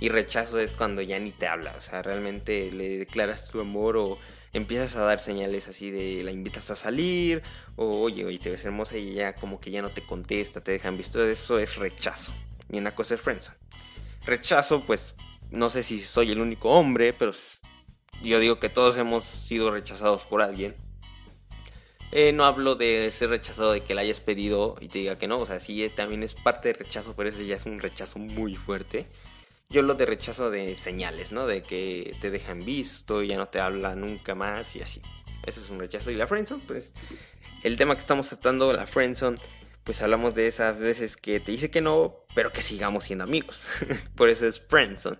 Y 0.00 0.08
rechazo 0.08 0.58
es 0.58 0.72
cuando 0.72 1.02
ya 1.02 1.18
ni 1.18 1.30
te 1.30 1.46
habla, 1.46 1.74
o 1.78 1.82
sea, 1.82 2.02
realmente 2.02 2.70
le 2.72 2.98
declaras 2.98 3.50
tu 3.50 3.60
amor 3.60 3.96
o 3.98 4.18
empiezas 4.52 4.96
a 4.96 5.02
dar 5.02 5.20
señales 5.20 5.68
así 5.68 5.90
de 5.90 6.24
la 6.24 6.30
invitas 6.30 6.70
a 6.70 6.76
salir, 6.76 7.42
o 7.76 8.00
oye, 8.00 8.24
oye, 8.24 8.38
te 8.38 8.50
ves 8.50 8.64
hermosa 8.64 8.96
y 8.96 9.14
ya 9.14 9.34
como 9.34 9.60
que 9.60 9.70
ya 9.70 9.82
no 9.82 9.90
te 9.90 10.02
contesta, 10.02 10.62
te 10.62 10.72
dejan 10.72 10.96
visto, 10.96 11.22
eso 11.22 11.58
es 11.58 11.76
rechazo. 11.76 12.32
Y 12.72 12.78
una 12.78 12.94
cosa 12.94 13.14
es 13.14 13.20
friendzone. 13.20 13.56
Rechazo, 14.24 14.84
pues 14.86 15.14
no 15.50 15.70
sé 15.70 15.82
si 15.82 16.00
soy 16.00 16.30
el 16.30 16.40
único 16.40 16.70
hombre, 16.70 17.12
pero 17.12 17.32
yo 18.22 18.38
digo 18.38 18.60
que 18.60 18.68
todos 18.68 18.96
hemos 18.96 19.24
sido 19.24 19.70
rechazados 19.70 20.24
por 20.24 20.42
alguien. 20.42 20.76
Eh, 22.12 22.32
no 22.32 22.44
hablo 22.44 22.74
de 22.74 23.10
ser 23.12 23.30
rechazado 23.30 23.72
de 23.72 23.82
que 23.82 23.94
le 23.94 24.00
hayas 24.00 24.20
pedido 24.20 24.76
y 24.80 24.88
te 24.88 24.98
diga 24.98 25.16
que 25.16 25.28
no, 25.28 25.38
o 25.38 25.46
sea, 25.46 25.60
sí 25.60 25.90
también 25.94 26.24
es 26.24 26.34
parte 26.34 26.68
de 26.68 26.74
rechazo, 26.74 27.14
pero 27.16 27.28
ese 27.28 27.46
ya 27.46 27.54
es 27.54 27.66
un 27.66 27.78
rechazo 27.78 28.18
muy 28.18 28.56
fuerte. 28.56 29.06
Yo 29.68 29.82
lo 29.82 29.94
de 29.94 30.06
rechazo 30.06 30.50
de 30.50 30.74
señales, 30.74 31.30
¿no? 31.30 31.46
De 31.46 31.62
que 31.62 32.16
te 32.20 32.32
dejan 32.32 32.64
visto, 32.64 33.22
ya 33.22 33.36
no 33.36 33.46
te 33.46 33.60
habla 33.60 33.94
nunca 33.94 34.34
más 34.34 34.74
y 34.74 34.82
así. 34.82 35.00
Eso 35.46 35.60
es 35.60 35.70
un 35.70 35.78
rechazo. 35.78 36.10
Y 36.10 36.16
la 36.16 36.26
friendzone, 36.26 36.62
pues 36.66 36.92
el 37.62 37.76
tema 37.76 37.94
que 37.94 38.00
estamos 38.00 38.28
tratando, 38.28 38.72
la 38.72 38.86
friendzone, 38.86 39.38
pues 39.84 40.02
hablamos 40.02 40.34
de 40.34 40.46
esas 40.46 40.78
veces 40.78 41.16
que 41.16 41.40
te 41.40 41.52
dice 41.52 41.70
que 41.70 41.80
no, 41.80 42.24
pero 42.34 42.52
que 42.52 42.62
sigamos 42.62 43.04
siendo 43.04 43.24
amigos. 43.24 43.66
Por 44.14 44.30
eso 44.30 44.46
es 44.46 44.60
friendzone. 44.60 45.18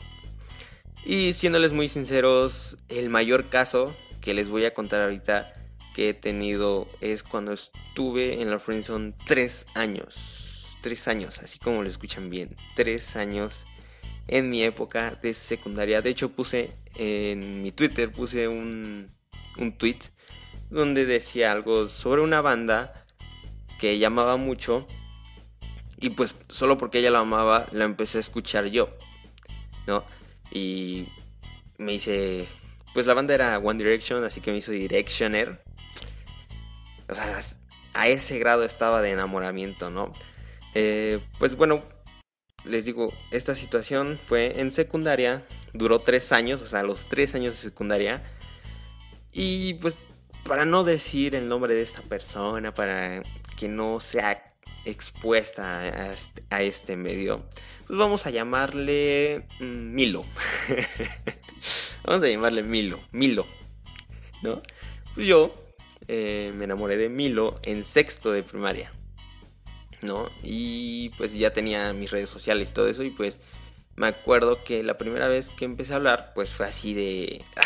Y 1.05 1.33
siéndoles 1.33 1.73
muy 1.73 1.89
sinceros, 1.89 2.77
el 2.89 3.09
mayor 3.09 3.49
caso 3.49 3.97
que 4.21 4.35
les 4.35 4.49
voy 4.49 4.65
a 4.65 4.75
contar 4.75 5.01
ahorita 5.01 5.53
que 5.95 6.11
he 6.11 6.15
tenido 6.15 6.89
es 7.01 7.23
cuando 7.23 7.53
estuve 7.53 8.43
en 8.43 8.51
la 8.51 8.59
friendzone 8.59 9.15
tres 9.27 9.67
años. 9.75 10.77
Tres 10.83 11.09
años, 11.09 11.39
así 11.39 11.59
como 11.59 11.83
lo 11.83 11.89
escuchan 11.89 12.31
bien. 12.31 12.57
Tres 12.77 13.17
años 13.17 13.67
en 14.29 14.51
mi 14.51 14.63
época 14.63 15.19
de 15.23 15.35
secundaria. 15.35 16.03
De 16.03 16.11
hecho, 16.11 16.31
puse 16.31 16.73
en 16.95 17.63
mi 17.63 17.73
Twitter, 17.73 18.13
puse 18.13 18.47
un, 18.47 19.09
un 19.59 19.73
tweet 19.73 19.99
donde 20.71 21.05
decía 21.05 21.51
algo 21.51 21.89
sobre 21.89 22.23
una 22.23 22.41
banda 22.41 23.05
que 23.81 23.99
llamaba 23.99 24.37
mucho. 24.37 24.87
Y 25.99 26.11
pues 26.11 26.35
solo 26.49 26.79
porque 26.79 26.99
ella 26.99 27.11
la 27.11 27.21
amaba, 27.21 27.67
la 27.73 27.85
empecé 27.85 28.19
a 28.19 28.21
escuchar 28.21 28.67
yo. 28.67 28.91
¿No? 29.87 30.05
Y 30.53 31.09
me 31.79 31.95
hice. 31.95 32.47
Pues 32.93 33.07
la 33.07 33.15
banda 33.15 33.35
era 33.35 33.59
One 33.59 33.83
Direction, 33.83 34.23
así 34.23 34.41
que 34.41 34.51
me 34.51 34.59
hizo 34.59 34.71
Directioner. 34.71 35.63
O 37.09 37.15
sea, 37.15 37.41
a 37.95 38.09
ese 38.09 38.39
grado 38.39 38.65
estaba 38.65 39.01
de 39.01 39.11
enamoramiento, 39.11 39.91
¿no? 39.91 40.13
Eh, 40.75 41.21
pues 41.39 41.57
bueno, 41.57 41.83
les 42.65 42.85
digo, 42.85 43.13
esta 43.31 43.55
situación 43.55 44.21
fue 44.27 44.61
en 44.61 44.71
secundaria, 44.71 45.47
duró 45.73 46.01
tres 46.01 46.33
años, 46.33 46.61
o 46.61 46.67
sea, 46.67 46.83
los 46.83 47.09
tres 47.09 47.35
años 47.35 47.55
de 47.55 47.59
secundaria. 47.61 48.23
Y 49.33 49.75
pues 49.75 49.99
para 50.45 50.65
no 50.65 50.85
decir 50.85 51.35
el 51.35 51.49
nombre 51.49 51.75
de 51.75 51.83
esta 51.83 52.03
persona, 52.03 52.75
para 52.75 53.23
que 53.61 53.69
no 53.69 54.01
sea 54.01 54.43
expuesta 54.87 55.81
a 55.81 56.13
este, 56.15 56.43
a 56.49 56.63
este 56.63 56.97
medio, 56.97 57.45
pues 57.87 57.99
vamos 57.99 58.25
a 58.25 58.31
llamarle 58.31 59.47
mm, 59.61 59.95
Milo. 59.95 60.25
vamos 62.05 62.23
a 62.23 62.29
llamarle 62.29 62.63
Milo, 62.63 62.99
Milo, 63.13 63.47
¿no? 64.43 64.63
Pues 65.15 65.27
yo 65.27 65.55
eh, 66.09 66.53
me 66.57 66.65
enamoré 66.65 66.97
de 66.97 67.11
Milo 67.11 67.61
en 67.63 67.85
sexto 67.85 68.33
de 68.33 68.43
primaria. 68.43 68.91
¿no? 70.01 70.31
Y 70.43 71.11
pues 71.19 71.35
ya 71.35 71.53
tenía 71.53 71.93
mis 71.93 72.11
redes 72.11 72.31
sociales 72.31 72.71
y 72.71 72.73
todo 72.73 72.89
eso 72.89 73.03
y 73.03 73.11
pues 73.11 73.39
me 73.97 74.07
acuerdo 74.07 74.65
que 74.65 74.83
la 74.83 74.97
primera 74.97 75.29
vez 75.29 75.51
que 75.51 75.67
empecé 75.67 75.93
a 75.93 75.97
hablar 75.97 76.33
pues 76.35 76.55
fue 76.55 76.65
así 76.65 76.95
de 76.95 77.45
ah, 77.57 77.61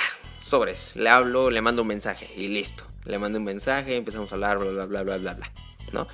sobres, 0.44 0.96
le 0.96 1.08
hablo, 1.08 1.50
le 1.50 1.60
mando 1.60 1.82
un 1.82 1.88
mensaje 1.88 2.28
y 2.36 2.48
listo. 2.48 2.84
Le 3.04 3.18
mando 3.18 3.38
un 3.38 3.44
mensaje, 3.44 3.94
empezamos 3.94 4.32
a 4.32 4.34
hablar, 4.34 4.58
bla 4.58 4.70
bla 4.70 4.86
bla 4.86 5.02
bla 5.02 5.16
bla 5.18 5.34
bla, 5.34 5.52
¿no? 5.92 6.06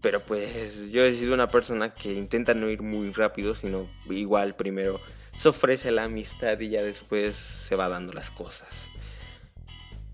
Pero 0.00 0.24
pues 0.24 0.90
yo 0.90 1.04
he 1.04 1.14
sido 1.14 1.34
una 1.34 1.50
persona 1.50 1.94
que 1.94 2.12
intenta 2.12 2.54
no 2.54 2.68
ir 2.68 2.82
muy 2.82 3.12
rápido, 3.12 3.54
sino 3.54 3.88
igual 4.08 4.54
primero 4.54 5.00
se 5.36 5.48
ofrece 5.48 5.90
la 5.90 6.04
amistad 6.04 6.58
y 6.60 6.70
ya 6.70 6.82
después 6.82 7.36
se 7.36 7.76
va 7.76 7.88
dando 7.88 8.12
las 8.12 8.30
cosas 8.30 8.88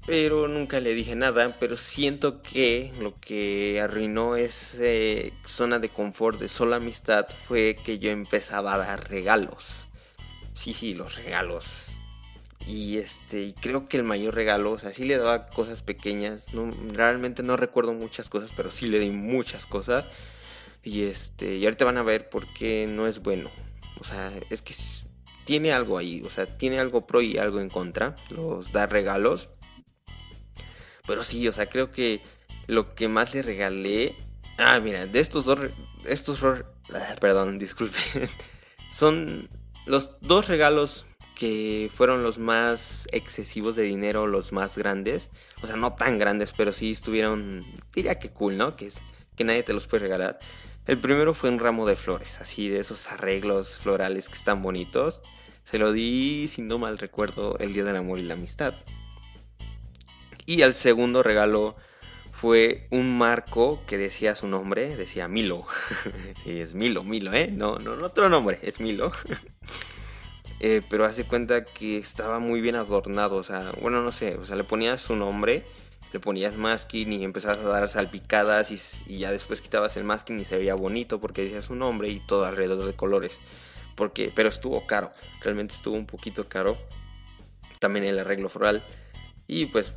pero 0.06 0.48
nunca 0.48 0.80
le 0.80 0.94
dije 0.94 1.14
nada, 1.14 1.56
pero 1.60 1.76
siento 1.76 2.42
que 2.42 2.92
lo 3.00 3.18
que 3.20 3.80
arruinó 3.80 4.36
esa 4.36 4.84
zona 5.46 5.78
de 5.78 5.90
confort 5.90 6.40
de 6.40 6.48
sola 6.48 6.76
amistad 6.76 7.26
fue 7.46 7.76
que 7.84 7.98
yo 7.98 8.10
empezaba 8.10 8.74
a 8.74 8.78
dar 8.78 9.08
regalos. 9.08 9.86
Sí, 10.54 10.74
sí, 10.74 10.94
los 10.94 11.16
regalos. 11.16 11.96
Y 12.66 12.98
este, 12.98 13.42
y 13.42 13.52
creo 13.54 13.88
que 13.88 13.96
el 13.96 14.04
mayor 14.04 14.34
regalo, 14.34 14.72
o 14.72 14.78
sea, 14.78 14.92
sí 14.92 15.04
le 15.04 15.16
daba 15.16 15.46
cosas 15.48 15.82
pequeñas, 15.82 16.52
no, 16.54 16.70
realmente 16.92 17.42
no 17.42 17.56
recuerdo 17.56 17.92
muchas 17.92 18.28
cosas, 18.28 18.52
pero 18.56 18.70
sí 18.70 18.86
le 18.88 19.00
di 19.00 19.10
muchas 19.10 19.66
cosas. 19.66 20.08
Y 20.82 21.02
este, 21.02 21.56
y 21.56 21.64
ahorita 21.64 21.84
van 21.84 21.98
a 21.98 22.02
ver 22.02 22.28
por 22.28 22.46
qué 22.54 22.86
no 22.88 23.06
es 23.06 23.20
bueno. 23.20 23.50
O 24.00 24.04
sea, 24.04 24.32
es 24.50 24.62
que 24.62 24.74
tiene 25.44 25.72
algo 25.72 25.98
ahí, 25.98 26.22
o 26.24 26.30
sea, 26.30 26.46
tiene 26.46 26.78
algo 26.78 27.06
pro 27.06 27.20
y 27.20 27.38
algo 27.38 27.60
en 27.60 27.68
contra, 27.68 28.16
los 28.30 28.72
dar 28.72 28.90
regalos 28.92 29.48
pero 31.06 31.22
sí, 31.22 31.46
o 31.48 31.52
sea, 31.52 31.68
creo 31.68 31.90
que 31.90 32.22
lo 32.66 32.94
que 32.94 33.08
más 33.08 33.34
le 33.34 33.42
regalé. 33.42 34.16
Ah, 34.58 34.78
mira, 34.80 35.06
de 35.06 35.20
estos 35.20 35.44
dos. 35.44 35.58
Estos. 36.04 36.42
Ah, 36.44 37.16
perdón, 37.20 37.58
disculpe. 37.58 37.98
Son 38.92 39.48
los 39.86 40.20
dos 40.20 40.48
regalos 40.48 41.06
que 41.34 41.90
fueron 41.94 42.22
los 42.22 42.38
más 42.38 43.08
excesivos 43.12 43.76
de 43.76 43.82
dinero, 43.82 44.26
los 44.26 44.52
más 44.52 44.76
grandes. 44.76 45.30
O 45.62 45.66
sea, 45.66 45.76
no 45.76 45.94
tan 45.94 46.18
grandes, 46.18 46.52
pero 46.52 46.72
sí 46.72 46.90
estuvieron. 46.90 47.64
Diría 47.94 48.18
que 48.18 48.30
cool, 48.30 48.56
¿no? 48.56 48.76
Que, 48.76 48.90
que 49.36 49.44
nadie 49.44 49.62
te 49.62 49.72
los 49.72 49.86
puede 49.86 50.02
regalar. 50.02 50.38
El 50.86 50.98
primero 50.98 51.32
fue 51.32 51.48
un 51.50 51.60
ramo 51.60 51.86
de 51.86 51.94
flores, 51.94 52.40
así 52.40 52.68
de 52.68 52.80
esos 52.80 53.06
arreglos 53.08 53.78
florales 53.78 54.28
que 54.28 54.34
están 54.34 54.62
bonitos. 54.62 55.22
Se 55.64 55.78
lo 55.78 55.92
di, 55.92 56.48
si 56.48 56.60
no 56.62 56.78
mal 56.78 56.98
recuerdo, 56.98 57.56
el 57.58 57.72
Día 57.72 57.84
del 57.84 57.96
Amor 57.96 58.18
y 58.18 58.24
la 58.24 58.34
Amistad. 58.34 58.74
Y 60.44 60.62
el 60.62 60.74
segundo 60.74 61.22
regalo 61.22 61.76
fue 62.32 62.88
un 62.90 63.16
marco 63.16 63.80
que 63.86 63.96
decía 63.96 64.34
su 64.34 64.48
nombre, 64.48 64.96
decía 64.96 65.28
Milo. 65.28 65.64
sí, 66.42 66.58
es 66.58 66.74
Milo, 66.74 67.04
Milo, 67.04 67.32
¿eh? 67.32 67.48
No, 67.52 67.78
no, 67.78 67.94
no 67.94 68.06
otro 68.06 68.28
nombre, 68.28 68.58
es 68.62 68.80
Milo. 68.80 69.12
eh, 70.64 70.80
pero 70.88 71.04
hace 71.04 71.24
cuenta 71.24 71.64
que 71.64 71.98
estaba 71.98 72.38
muy 72.38 72.60
bien 72.60 72.76
adornado, 72.76 73.34
o 73.34 73.42
sea, 73.42 73.72
bueno, 73.80 74.00
no 74.00 74.12
sé, 74.12 74.36
o 74.36 74.44
sea, 74.44 74.54
le 74.54 74.62
ponías 74.62 75.02
su 75.02 75.16
nombre, 75.16 75.64
le 76.12 76.20
ponías 76.20 76.54
masking 76.54 77.12
y 77.12 77.24
empezabas 77.24 77.58
a 77.58 77.68
dar 77.68 77.88
salpicadas 77.88 78.70
y, 78.70 79.18
ya 79.18 79.32
después 79.32 79.60
quitabas 79.60 79.96
el 79.96 80.04
masking 80.04 80.38
y 80.38 80.44
se 80.44 80.56
veía 80.56 80.76
bonito 80.76 81.20
porque 81.20 81.42
decía 81.42 81.62
su 81.62 81.74
nombre 81.74 82.10
y 82.10 82.20
todo 82.20 82.44
alrededor 82.44 82.86
de 82.86 82.94
colores. 82.94 83.40
Porque, 83.96 84.32
pero 84.34 84.48
estuvo 84.48 84.86
caro, 84.86 85.12
realmente 85.40 85.74
estuvo 85.74 85.96
un 85.96 86.06
poquito 86.06 86.48
caro. 86.48 86.78
También 87.80 88.04
el 88.04 88.20
arreglo 88.20 88.48
floral. 88.48 88.84
Y 89.48 89.66
pues 89.66 89.94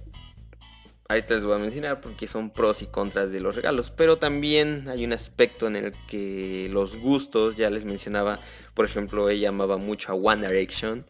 ahorita 1.08 1.36
les 1.36 1.44
voy 1.44 1.56
a 1.56 1.60
mencionar 1.60 2.02
porque 2.02 2.28
son 2.28 2.50
pros 2.50 2.82
y 2.82 2.88
contras 2.88 3.32
de 3.32 3.40
los 3.40 3.56
regalos, 3.56 3.92
pero 3.92 4.18
también 4.18 4.88
hay 4.90 5.06
un 5.06 5.14
aspecto 5.14 5.68
en 5.68 5.76
el 5.76 5.94
que 6.08 6.68
los 6.72 6.96
gustos, 6.98 7.56
ya 7.56 7.70
les 7.70 7.86
mencionaba, 7.86 8.40
por 8.74 8.86
ejemplo, 8.86 9.30
ella 9.30 9.50
amaba 9.50 9.78
mucho 9.78 10.12
a 10.12 10.16
One 10.16 10.48
Direction 10.48 11.06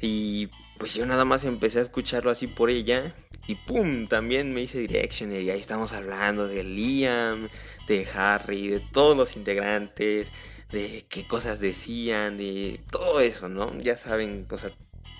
y 0.00 0.48
pues 0.78 0.94
yo 0.94 1.06
nada 1.06 1.24
más 1.24 1.44
empecé 1.44 1.78
a 1.78 1.82
escucharlo 1.82 2.30
así 2.30 2.46
por 2.46 2.70
ella 2.70 3.14
y 3.46 3.54
pum, 3.54 4.08
también 4.08 4.52
me 4.52 4.62
hice 4.62 4.78
Direction 4.78 5.32
y 5.32 5.50
ahí 5.50 5.60
estamos 5.60 5.92
hablando 5.92 6.48
de 6.48 6.64
Liam, 6.64 7.48
de 7.86 8.06
Harry, 8.14 8.68
de 8.68 8.80
todos 8.80 9.16
los 9.16 9.36
integrantes, 9.36 10.32
de 10.70 11.06
qué 11.08 11.26
cosas 11.26 11.60
decían, 11.60 12.36
de 12.36 12.80
todo 12.90 13.20
eso, 13.20 13.48
¿no? 13.48 13.76
Ya 13.78 13.96
saben, 13.96 14.46
o 14.50 14.58
sea, 14.58 14.70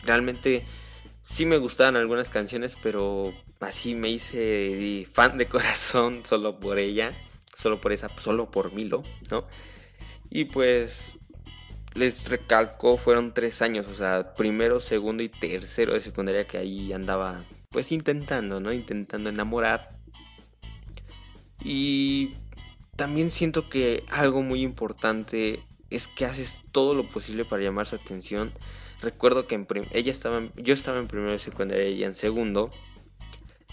realmente 0.04 0.66
sí 1.22 1.46
me 1.46 1.56
gustaban 1.56 1.96
algunas 1.96 2.30
canciones, 2.30 2.76
pero 2.82 3.32
así 3.60 3.94
me 3.94 4.10
hice 4.10 5.06
fan 5.12 5.38
de 5.38 5.46
corazón 5.48 6.22
solo 6.24 6.60
por 6.60 6.78
ella, 6.78 7.12
solo 7.56 7.80
por 7.80 7.92
esa, 7.92 8.08
solo 8.18 8.50
por 8.50 8.72
Milo, 8.72 9.02
¿no? 9.30 9.46
Y 10.30 10.46
pues 10.46 11.18
les 11.94 12.28
recalco, 12.28 12.96
fueron 12.96 13.34
tres 13.34 13.62
años, 13.62 13.86
o 13.86 13.94
sea, 13.94 14.34
primero, 14.34 14.80
segundo 14.80 15.22
y 15.22 15.28
tercero 15.28 15.94
de 15.94 16.00
secundaria 16.00 16.46
que 16.46 16.58
ahí 16.58 16.92
andaba, 16.92 17.44
pues 17.70 17.92
intentando, 17.92 18.60
¿no? 18.60 18.72
Intentando 18.72 19.30
enamorar. 19.30 19.98
Y 21.64 22.34
también 22.94 23.30
siento 23.30 23.68
que 23.68 24.04
algo 24.08 24.42
muy 24.42 24.62
importante 24.62 25.64
es 25.90 26.06
que 26.06 26.26
haces 26.26 26.62
todo 26.70 26.94
lo 26.94 27.08
posible 27.08 27.44
para 27.44 27.62
llamar 27.62 27.86
su 27.86 27.96
atención 27.96 28.52
Recuerdo 29.00 29.46
que 29.46 29.54
en 29.54 29.66
ella 29.92 30.10
estaba 30.10 30.42
yo 30.56 30.74
estaba 30.74 30.98
en 30.98 31.06
primero 31.06 31.30
de 31.30 31.38
secundaria 31.38 31.88
y 31.88 32.02
en 32.02 32.14
segundo. 32.14 32.70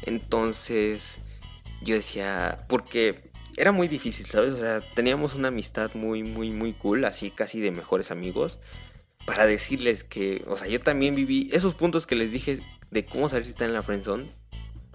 Entonces 0.02 1.18
yo 1.82 1.96
decía, 1.96 2.66
porque 2.68 3.32
era 3.58 3.72
muy 3.72 3.88
difícil, 3.88 4.26
¿sabes? 4.26 4.54
O 4.54 4.58
sea, 4.58 4.82
teníamos 4.94 5.36
una 5.36 5.48
amistad 5.50 5.94
muy, 5.94 6.24
muy, 6.24 6.50
muy 6.52 6.74
cool, 6.74 7.06
así 7.06 7.32
casi 7.32 7.60
de 7.62 7.72
mejores 7.72 8.12
amigos. 8.12 8.60
Para 9.26 9.46
decirles 9.48 10.04
que, 10.04 10.44
o 10.48 10.58
sea, 10.58 10.68
yo 10.68 10.80
también 10.80 11.16
viví 11.16 11.50
esos 11.52 11.74
puntos 11.74 12.06
que 12.06 12.16
les 12.16 12.32
dije 12.32 12.60
de 12.92 13.06
cómo 13.06 13.30
saber 13.30 13.46
si 13.46 13.52
está 13.52 13.66
en 13.66 13.74
la 13.74 13.82
friendzone. 13.82 14.32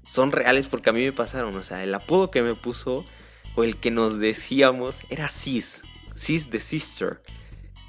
Son 0.04 0.32
reales 0.32 0.68
porque 0.68 0.90
a 0.90 0.92
mí 0.92 1.04
me 1.04 1.12
pasaron. 1.12 1.56
O 1.56 1.64
sea, 1.64 1.82
el 1.82 1.94
apodo 1.94 2.30
que 2.30 2.42
me 2.42 2.54
puso 2.54 3.04
o 3.56 3.64
el 3.64 3.76
que 3.78 3.90
nos 3.90 4.20
decíamos 4.20 4.96
era 5.08 5.28
Sis. 5.28 5.82
Sis 6.14 6.50
the 6.50 6.60
Sister. 6.60 7.22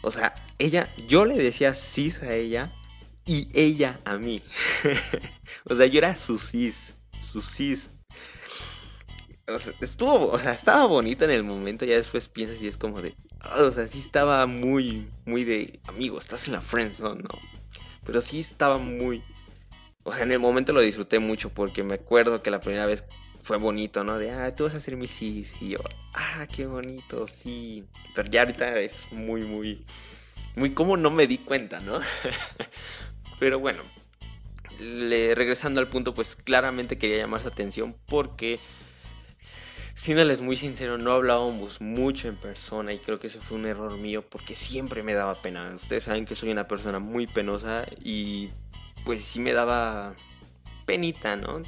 O 0.02 0.10
sea, 0.10 0.34
ella, 0.58 0.90
yo 1.08 1.26
le 1.26 1.36
decía 1.36 1.74
cis 1.74 2.22
a 2.24 2.34
ella 2.34 2.74
y 3.26 3.48
ella 3.54 4.00
a 4.06 4.18
mí. 4.18 4.42
o 5.66 5.76
sea, 5.76 5.86
yo 5.86 6.00
era 6.00 6.16
su 6.16 6.40
cis, 6.40 6.96
su 7.22 7.42
cis. 7.42 7.90
O 9.48 9.58
sea, 9.58 9.74
estuvo, 9.82 10.32
o 10.32 10.40
sea, 10.40 10.54
estaba 10.54 10.86
bonito 10.86 11.26
en 11.26 11.32
el 11.32 11.44
momento, 11.44 11.86
ya 11.86 11.96
después 11.96 12.30
piensas 12.30 12.62
y 12.62 12.68
es 12.68 12.78
como 12.78 13.02
de, 13.02 13.16
o 13.58 13.72
sea, 13.72 13.88
sí 13.88 14.00
estaba 14.00 14.46
muy, 14.46 15.10
muy 15.26 15.44
de, 15.44 15.80
amigo, 15.88 16.18
estás 16.18 16.48
en 16.48 16.54
la 16.54 16.62
friendzone, 16.62 17.24
¿no? 17.24 17.40
Pero 18.06 18.22
sí 18.22 18.40
estaba 18.40 18.78
muy, 18.78 19.24
o 20.04 20.14
sea, 20.14 20.24
en 20.24 20.32
el 20.32 20.40
momento 20.40 20.74
lo 20.74 20.82
disfruté 20.82 21.20
mucho 21.20 21.50
porque 21.50 21.84
me 21.84 21.96
acuerdo 21.96 22.42
que 22.42 22.52
la 22.52 22.60
primera 22.60 22.86
vez 22.86 23.04
fue 23.44 23.58
bonito, 23.58 24.04
¿no? 24.04 24.18
De, 24.18 24.32
ah, 24.32 24.56
tú 24.56 24.64
vas 24.66 24.76
a 24.76 24.80
ser 24.80 24.98
mi 24.98 25.08
cis. 25.08 25.54
Y 25.62 25.70
yo, 25.70 25.80
ah, 26.14 26.48
qué 26.52 26.66
bonito, 26.66 27.28
sí. 27.28 27.86
Pero 28.16 28.30
ya 28.30 28.42
ahorita 28.42 28.80
es 28.80 29.08
muy, 29.12 29.42
muy, 29.44 29.86
muy 30.56 30.74
como 30.74 30.98
no 30.98 31.12
me 31.12 31.28
di 31.28 31.38
cuenta, 31.38 31.80
¿no? 31.80 32.00
Pero 33.40 33.60
bueno, 33.60 33.84
regresando 35.36 35.80
al 35.80 35.88
punto, 35.88 36.14
pues 36.14 36.36
claramente 36.36 36.98
quería 36.98 37.18
llamar 37.18 37.42
su 37.42 37.48
atención 37.48 37.96
porque, 38.08 38.60
siéndoles 39.94 40.42
muy 40.42 40.56
sincero, 40.56 40.98
no 40.98 41.12
hablábamos 41.12 41.82
mucho 41.82 42.28
en 42.28 42.36
persona 42.36 42.94
y 42.94 43.00
creo 43.00 43.20
que 43.20 43.28
eso 43.28 43.42
fue 43.42 43.58
un 43.58 43.66
error 43.66 43.98
mío 43.98 44.24
porque 44.28 44.56
siempre 44.56 45.04
me 45.04 45.14
daba 45.14 45.42
pena. 45.42 45.74
Ustedes 45.76 46.04
saben 46.04 46.26
que 46.26 46.36
soy 46.36 46.52
una 46.52 46.68
persona 46.68 47.00
muy 47.00 47.28
penosa 47.28 47.86
y 48.04 48.50
pues 49.06 49.24
sí 49.24 49.40
me 49.40 49.54
daba 49.54 50.16
penita, 50.86 51.36
¿no? 51.36 51.62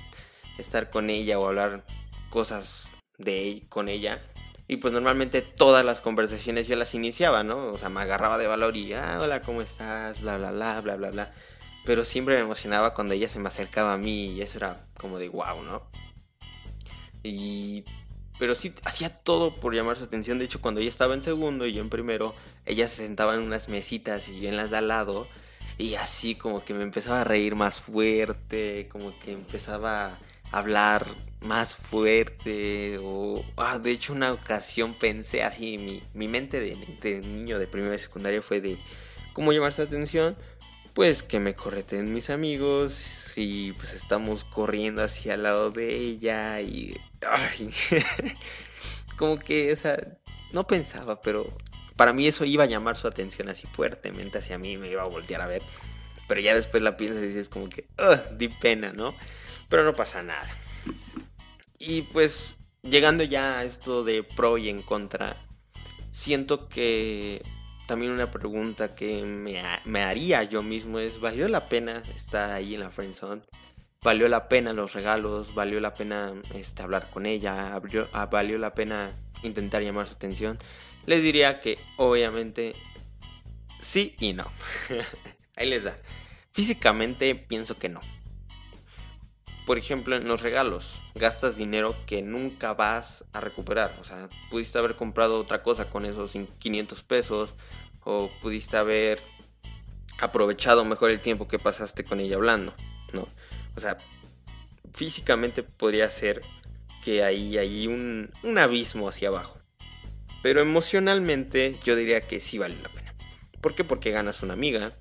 Estar 0.57 0.89
con 0.89 1.09
ella 1.09 1.39
o 1.39 1.47
hablar 1.47 1.85
cosas 2.29 2.89
de 3.17 3.63
con 3.69 3.89
ella. 3.89 4.21
Y 4.67 4.77
pues 4.77 4.93
normalmente 4.93 5.41
todas 5.41 5.83
las 5.85 5.99
conversaciones 6.01 6.67
yo 6.67 6.75
las 6.75 6.95
iniciaba, 6.95 7.43
¿no? 7.43 7.67
O 7.73 7.77
sea, 7.77 7.89
me 7.89 8.01
agarraba 8.01 8.37
de 8.37 8.47
valor 8.47 8.77
y, 8.77 8.93
ah, 8.93 9.19
hola, 9.21 9.41
¿cómo 9.41 9.61
estás? 9.61 10.21
Bla, 10.21 10.37
bla, 10.37 10.51
bla, 10.51 10.81
bla, 10.81 10.95
bla, 10.95 11.11
bla. 11.11 11.33
Pero 11.85 12.05
siempre 12.05 12.35
me 12.35 12.41
emocionaba 12.41 12.93
cuando 12.93 13.13
ella 13.13 13.27
se 13.27 13.39
me 13.39 13.49
acercaba 13.49 13.93
a 13.93 13.97
mí 13.97 14.33
y 14.33 14.41
eso 14.41 14.57
era 14.57 14.85
como 14.97 15.19
de 15.19 15.29
wow, 15.29 15.63
¿no? 15.63 15.83
Y... 17.23 17.85
Pero 18.39 18.55
sí, 18.55 18.73
hacía 18.83 19.09
todo 19.09 19.55
por 19.55 19.75
llamar 19.75 19.97
su 19.97 20.03
atención. 20.03 20.39
De 20.39 20.45
hecho, 20.45 20.59
cuando 20.59 20.81
ella 20.81 20.89
estaba 20.89 21.13
en 21.13 21.21
segundo 21.21 21.67
y 21.67 21.73
yo 21.73 21.81
en 21.81 21.89
primero, 21.89 22.33
ella 22.65 22.87
se 22.87 23.03
sentaba 23.03 23.35
en 23.35 23.41
unas 23.41 23.69
mesitas 23.69 24.27
y 24.27 24.41
yo 24.41 24.49
en 24.49 24.57
las 24.57 24.71
de 24.71 24.77
al 24.77 24.87
lado. 24.87 25.27
Y 25.77 25.95
así 25.95 26.35
como 26.35 26.63
que 26.65 26.73
me 26.73 26.83
empezaba 26.83 27.21
a 27.21 27.23
reír 27.23 27.55
más 27.55 27.79
fuerte, 27.79 28.87
como 28.91 29.17
que 29.19 29.31
empezaba 29.33 30.05
a 30.05 30.19
hablar 30.51 31.05
más 31.41 31.75
fuerte. 31.75 32.99
O, 33.01 33.43
ah, 33.57 33.79
de 33.79 33.91
hecho, 33.91 34.13
una 34.13 34.33
ocasión 34.33 34.95
pensé 34.95 35.43
así, 35.43 35.77
mi, 35.77 36.03
mi 36.13 36.27
mente 36.27 36.59
de, 36.59 36.75
de 37.01 37.21
niño 37.21 37.59
de 37.59 37.67
primera 37.67 37.95
y 37.95 37.99
secundaria 37.99 38.41
fue 38.41 38.61
de 38.61 38.77
cómo 39.33 39.51
llamar 39.51 39.73
su 39.73 39.81
atención 39.81 40.37
pues 40.93 41.23
que 41.23 41.39
me 41.39 41.55
correten 41.55 42.13
mis 42.13 42.29
amigos 42.29 43.33
y 43.35 43.71
pues 43.73 43.93
estamos 43.93 44.43
corriendo 44.43 45.03
hacia 45.03 45.33
el 45.33 45.43
lado 45.43 45.71
de 45.71 45.95
ella 45.95 46.61
y 46.61 46.95
como 49.17 49.39
que, 49.39 49.73
o 49.73 49.75
sea, 49.75 49.97
no 50.51 50.67
pensaba, 50.67 51.21
pero 51.21 51.47
para 51.95 52.13
mí 52.13 52.27
eso 52.27 52.45
iba 52.45 52.65
a 52.65 52.67
llamar 52.67 52.97
su 52.97 53.07
atención 53.07 53.49
así 53.49 53.67
fuertemente 53.67 54.37
hacia 54.37 54.57
mí, 54.57 54.77
me 54.77 54.89
iba 54.89 55.01
a 55.01 55.07
voltear 55.07 55.41
a 55.41 55.47
ver, 55.47 55.63
pero 56.27 56.41
ya 56.41 56.53
después 56.53 56.83
la 56.83 56.95
piensas 56.95 57.23
y 57.23 57.27
dices 57.27 57.49
como 57.49 57.69
que, 57.69 57.87
uh, 57.99 58.35
di 58.35 58.49
pena, 58.49 58.93
¿no? 58.93 59.15
Pero 59.69 59.83
no 59.83 59.95
pasa 59.95 60.21
nada. 60.21 60.49
Y 61.79 62.03
pues 62.03 62.57
llegando 62.83 63.23
ya 63.23 63.59
a 63.59 63.63
esto 63.63 64.03
de 64.03 64.23
pro 64.23 64.57
y 64.57 64.69
en 64.69 64.83
contra, 64.83 65.37
siento 66.11 66.69
que 66.69 67.43
también 67.87 68.11
una 68.11 68.31
pregunta 68.31 68.95
que 68.95 69.23
me, 69.23 70.03
haría 70.03 70.43
yo 70.43 70.63
mismo 70.63 70.99
es, 70.99 71.19
¿valió 71.19 71.47
la 71.47 71.67
pena 71.69 72.03
estar 72.15 72.51
ahí 72.51 72.75
en 72.75 72.81
la 72.81 72.91
friendzone? 72.91 73.41
¿Valió 74.01 74.27
la 74.27 74.49
pena 74.49 74.73
los 74.73 74.93
regalos? 74.93 75.53
¿Valió 75.53 75.79
la 75.79 75.95
pena 75.95 76.33
este, 76.53 76.81
hablar 76.81 77.09
con 77.09 77.25
ella? 77.25 77.79
Ah, 78.11 78.25
¿Valió 78.25 78.57
la 78.57 78.73
pena 78.73 79.15
intentar 79.43 79.81
llamar 79.81 80.07
su 80.07 80.13
atención? 80.13 80.57
Les 81.05 81.23
diría 81.23 81.59
que 81.59 81.77
obviamente 81.97 82.75
sí 83.79 84.15
y 84.19 84.33
no. 84.33 84.45
ahí 85.55 85.69
les 85.69 85.83
da. 85.83 85.97
Físicamente 86.51 87.35
pienso 87.35 87.77
que 87.77 87.89
no. 87.89 88.01
Por 89.65 89.77
ejemplo, 89.77 90.15
en 90.15 90.27
los 90.27 90.41
regalos, 90.41 91.01
gastas 91.15 91.55
dinero 91.55 91.95
que 92.05 92.21
nunca 92.21 92.73
vas 92.73 93.23
a 93.31 93.39
recuperar. 93.39 93.97
O 93.99 94.03
sea, 94.03 94.29
pudiste 94.49 94.77
haber 94.77 94.95
comprado 94.95 95.39
otra 95.39 95.63
cosa 95.63 95.89
con 95.89 96.05
esos 96.05 96.33
500 96.59 97.03
pesos 97.03 97.53
o 98.03 98.29
pudiste 98.41 98.75
haber 98.75 99.21
aprovechado 100.19 100.83
mejor 100.85 101.11
el 101.11 101.21
tiempo 101.21 101.47
que 101.47 101.59
pasaste 101.59 102.03
con 102.03 102.19
ella 102.19 102.35
hablando, 102.35 102.73
¿no? 103.13 103.27
O 103.75 103.79
sea, 103.79 103.97
físicamente 104.93 105.63
podría 105.63 106.09
ser 106.11 106.41
que 107.03 107.23
ahí 107.23 107.57
hay 107.57 107.87
un, 107.87 108.31
un 108.43 108.57
abismo 108.57 109.09
hacia 109.09 109.29
abajo. 109.29 109.59
Pero 110.41 110.61
emocionalmente 110.61 111.79
yo 111.83 111.95
diría 111.95 112.27
que 112.27 112.39
sí 112.39 112.57
vale 112.57 112.75
la 112.81 112.89
pena. 112.89 113.15
¿Por 113.61 113.75
qué? 113.75 113.83
Porque 113.83 114.11
ganas 114.11 114.43
una 114.43 114.53
amiga. 114.53 114.93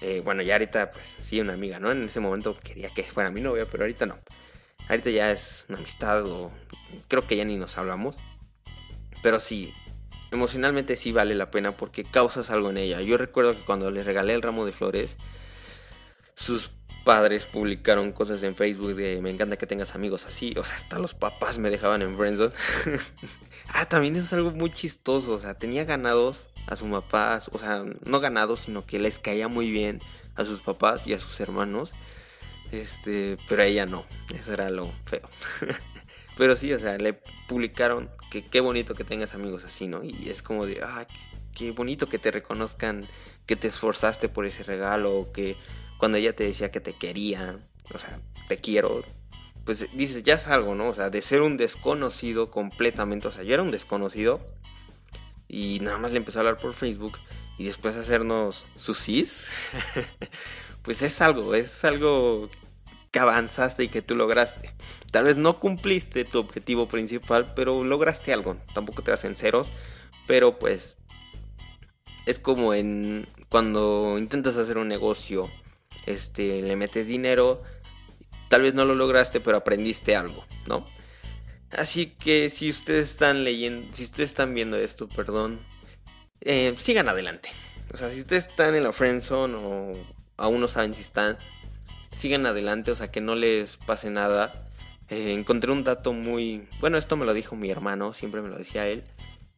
Eh, 0.00 0.22
bueno, 0.24 0.42
ya 0.42 0.54
ahorita 0.54 0.92
pues 0.92 1.16
sí 1.20 1.40
una 1.40 1.52
amiga, 1.52 1.78
¿no? 1.78 1.92
En 1.92 2.04
ese 2.04 2.20
momento 2.20 2.56
quería 2.58 2.90
que 2.90 3.02
fuera 3.02 3.30
mi 3.30 3.40
novia, 3.40 3.66
pero 3.70 3.84
ahorita 3.84 4.06
no. 4.06 4.18
Ahorita 4.88 5.10
ya 5.10 5.30
es 5.30 5.66
una 5.68 5.78
amistad 5.78 6.26
o 6.26 6.50
creo 7.08 7.26
que 7.26 7.36
ya 7.36 7.44
ni 7.44 7.56
nos 7.56 7.76
hablamos. 7.78 8.16
Pero 9.22 9.38
sí, 9.40 9.74
emocionalmente 10.30 10.96
sí 10.96 11.12
vale 11.12 11.34
la 11.34 11.50
pena 11.50 11.76
porque 11.76 12.04
causas 12.04 12.50
algo 12.50 12.70
en 12.70 12.78
ella. 12.78 13.00
Yo 13.00 13.18
recuerdo 13.18 13.54
que 13.54 13.64
cuando 13.64 13.90
le 13.90 14.02
regalé 14.02 14.34
el 14.34 14.42
ramo 14.42 14.64
de 14.64 14.72
flores, 14.72 15.18
sus 16.40 16.70
padres 17.04 17.44
publicaron 17.44 18.12
cosas 18.12 18.42
en 18.42 18.56
Facebook 18.56 18.94
de 18.94 19.20
me 19.20 19.28
encanta 19.28 19.58
que 19.58 19.66
tengas 19.66 19.94
amigos 19.94 20.24
así. 20.24 20.54
O 20.56 20.64
sea, 20.64 20.76
hasta 20.76 20.98
los 20.98 21.12
papás 21.12 21.58
me 21.58 21.68
dejaban 21.68 22.00
en 22.00 22.16
friendzone. 22.16 22.54
ah, 23.68 23.84
también 23.86 24.16
eso 24.16 24.24
es 24.24 24.32
algo 24.32 24.50
muy 24.50 24.72
chistoso. 24.72 25.32
O 25.32 25.38
sea, 25.38 25.52
tenía 25.54 25.84
ganados 25.84 26.48
a 26.66 26.76
sus 26.76 26.88
papás. 26.88 27.50
O 27.52 27.58
sea, 27.58 27.84
no 28.06 28.20
ganados, 28.20 28.60
sino 28.60 28.86
que 28.86 28.98
les 28.98 29.18
caía 29.18 29.48
muy 29.48 29.70
bien 29.70 30.00
a 30.34 30.46
sus 30.46 30.60
papás 30.60 31.06
y 31.06 31.12
a 31.12 31.18
sus 31.18 31.40
hermanos. 31.40 31.92
Este, 32.72 33.36
pero 33.46 33.62
a 33.62 33.66
ella 33.66 33.84
no. 33.84 34.06
Eso 34.34 34.54
era 34.54 34.70
lo 34.70 34.90
feo. 35.04 35.28
pero 36.38 36.56
sí, 36.56 36.72
o 36.72 36.78
sea, 36.78 36.96
le 36.96 37.20
publicaron 37.48 38.08
que 38.30 38.46
qué 38.46 38.60
bonito 38.60 38.94
que 38.94 39.04
tengas 39.04 39.34
amigos 39.34 39.64
así, 39.64 39.88
¿no? 39.88 40.02
Y 40.02 40.30
es 40.30 40.42
como 40.42 40.64
de, 40.64 40.80
ah, 40.82 41.06
qué, 41.54 41.72
bonito 41.72 42.08
que 42.08 42.18
te 42.18 42.30
reconozcan 42.30 43.06
que 43.44 43.56
te 43.56 43.68
esforzaste 43.68 44.28
por 44.28 44.46
ese 44.46 44.62
regalo, 44.62 45.30
que 45.34 45.56
cuando 46.00 46.16
ella 46.18 46.34
te 46.34 46.44
decía 46.44 46.70
que 46.72 46.80
te 46.80 46.94
quería, 46.94 47.60
o 47.94 47.98
sea, 47.98 48.18
te 48.48 48.56
quiero, 48.56 49.04
pues 49.64 49.86
dices, 49.94 50.22
ya 50.22 50.34
es 50.34 50.48
algo, 50.48 50.74
¿no? 50.74 50.88
O 50.88 50.94
sea, 50.94 51.10
de 51.10 51.20
ser 51.20 51.42
un 51.42 51.58
desconocido 51.58 52.50
completamente, 52.50 53.28
o 53.28 53.32
sea, 53.32 53.42
yo 53.42 53.52
era 53.52 53.62
un 53.62 53.70
desconocido 53.70 54.40
y 55.46 55.78
nada 55.80 55.98
más 55.98 56.12
le 56.12 56.16
empezó 56.16 56.38
a 56.38 56.40
hablar 56.40 56.58
por 56.58 56.72
Facebook 56.72 57.18
y 57.58 57.64
después 57.64 57.96
hacernos 57.96 58.64
sus 58.76 59.06
pues 60.82 61.02
es 61.02 61.20
algo, 61.20 61.54
es 61.54 61.84
algo 61.84 62.48
que 63.10 63.18
avanzaste 63.18 63.84
y 63.84 63.88
que 63.88 64.00
tú 64.00 64.16
lograste. 64.16 64.74
Tal 65.10 65.24
vez 65.24 65.36
no 65.36 65.60
cumpliste 65.60 66.24
tu 66.24 66.38
objetivo 66.38 66.88
principal, 66.88 67.52
pero 67.54 67.84
lograste 67.84 68.32
algo. 68.32 68.56
Tampoco 68.72 69.02
te 69.02 69.10
das 69.10 69.24
en 69.24 69.36
ceros, 69.36 69.70
pero 70.26 70.58
pues 70.58 70.96
es 72.24 72.38
como 72.38 72.72
en 72.72 73.28
cuando 73.50 74.16
intentas 74.16 74.56
hacer 74.56 74.78
un 74.78 74.88
negocio, 74.88 75.50
este, 76.06 76.62
le 76.62 76.76
metes 76.76 77.06
dinero, 77.06 77.62
tal 78.48 78.62
vez 78.62 78.74
no 78.74 78.84
lo 78.84 78.94
lograste, 78.94 79.40
pero 79.40 79.56
aprendiste 79.56 80.16
algo, 80.16 80.44
¿no? 80.66 80.86
Así 81.70 82.06
que 82.06 82.50
si 82.50 82.68
ustedes 82.68 83.10
están 83.10 83.44
leyendo, 83.44 83.92
si 83.92 84.04
ustedes 84.04 84.30
están 84.30 84.54
viendo 84.54 84.76
esto, 84.76 85.08
perdón, 85.08 85.60
eh, 86.40 86.74
sigan 86.78 87.08
adelante. 87.08 87.50
O 87.92 87.96
sea, 87.96 88.10
si 88.10 88.20
ustedes 88.20 88.46
están 88.46 88.74
en 88.74 88.84
la 88.84 88.92
friendzone 88.92 89.54
o 89.54 89.94
aún 90.36 90.60
no 90.60 90.68
saben 90.68 90.94
si 90.94 91.02
están, 91.02 91.38
sigan 92.12 92.46
adelante, 92.46 92.90
o 92.90 92.96
sea, 92.96 93.10
que 93.10 93.20
no 93.20 93.34
les 93.34 93.76
pase 93.76 94.10
nada. 94.10 94.68
Eh, 95.08 95.32
encontré 95.32 95.72
un 95.72 95.84
dato 95.84 96.12
muy... 96.12 96.68
Bueno, 96.80 96.98
esto 96.98 97.16
me 97.16 97.26
lo 97.26 97.34
dijo 97.34 97.56
mi 97.56 97.70
hermano, 97.70 98.12
siempre 98.14 98.42
me 98.42 98.48
lo 98.48 98.56
decía 98.56 98.86
él, 98.86 99.04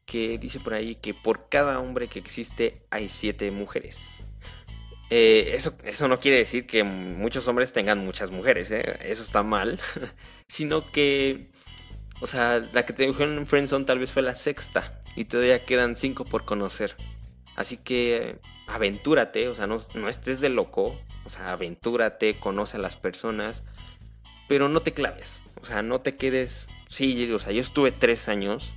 que 0.05 0.38
dice 0.38 0.61
por 0.61 0.74
ahí 0.74 0.96
que 0.96 1.14
por 1.14 1.48
cada 1.48 1.81
hombre 1.81 2.09
que 2.09 2.18
existe 2.18 2.87
hay 2.90 3.09
siete 3.09 3.50
mujeres. 3.50 4.20
Eh, 5.11 5.53
eso, 5.55 5.75
eso 5.85 6.09
no 6.09 6.21
quiere 6.21 6.38
decir 6.38 6.67
que 6.67 6.85
muchos 6.85 7.47
hombres 7.47 7.73
tengan 7.73 7.99
muchas 7.99 8.31
mujeres, 8.31 8.71
¿eh? 8.71 8.99
eso 9.03 9.23
está 9.23 9.43
mal, 9.43 9.79
sino 10.49 10.91
que, 10.91 11.51
o 12.21 12.27
sea, 12.27 12.67
la 12.73 12.87
que 12.87 12.95
te 12.95 13.07
dijeron 13.07 13.37
en 13.37 13.47
Friendzone 13.47 13.85
tal 13.85 13.99
vez 13.99 14.11
fue 14.11 14.23
la 14.23 14.35
sexta 14.35 15.03
y 15.15 15.27
todavía 15.27 15.65
quedan 15.65 15.97
cinco 15.97 16.25
por 16.25 16.45
conocer. 16.45 16.97
Así 17.57 17.77
que 17.77 18.38
aventúrate, 18.67 19.49
o 19.49 19.55
sea, 19.55 19.67
no, 19.67 19.77
no 19.95 20.09
estés 20.09 20.41
de 20.41 20.49
loco, 20.49 20.99
o 21.25 21.31
sea, 21.31 21.53
aventúrate, 21.53 22.38
conoce 22.38 22.79
a 22.79 22.81
las 22.81 22.97
personas, 22.97 23.62
pero 24.49 24.69
no 24.69 24.81
te 24.81 24.93
claves. 24.93 25.41
O 25.61 25.65
sea, 25.65 25.83
no 25.83 26.01
te 26.01 26.17
quedes. 26.17 26.69
Sí, 26.88 27.31
o 27.33 27.38
sea, 27.38 27.53
yo 27.53 27.61
estuve 27.61 27.93
tres 27.93 28.29
años. 28.29 28.75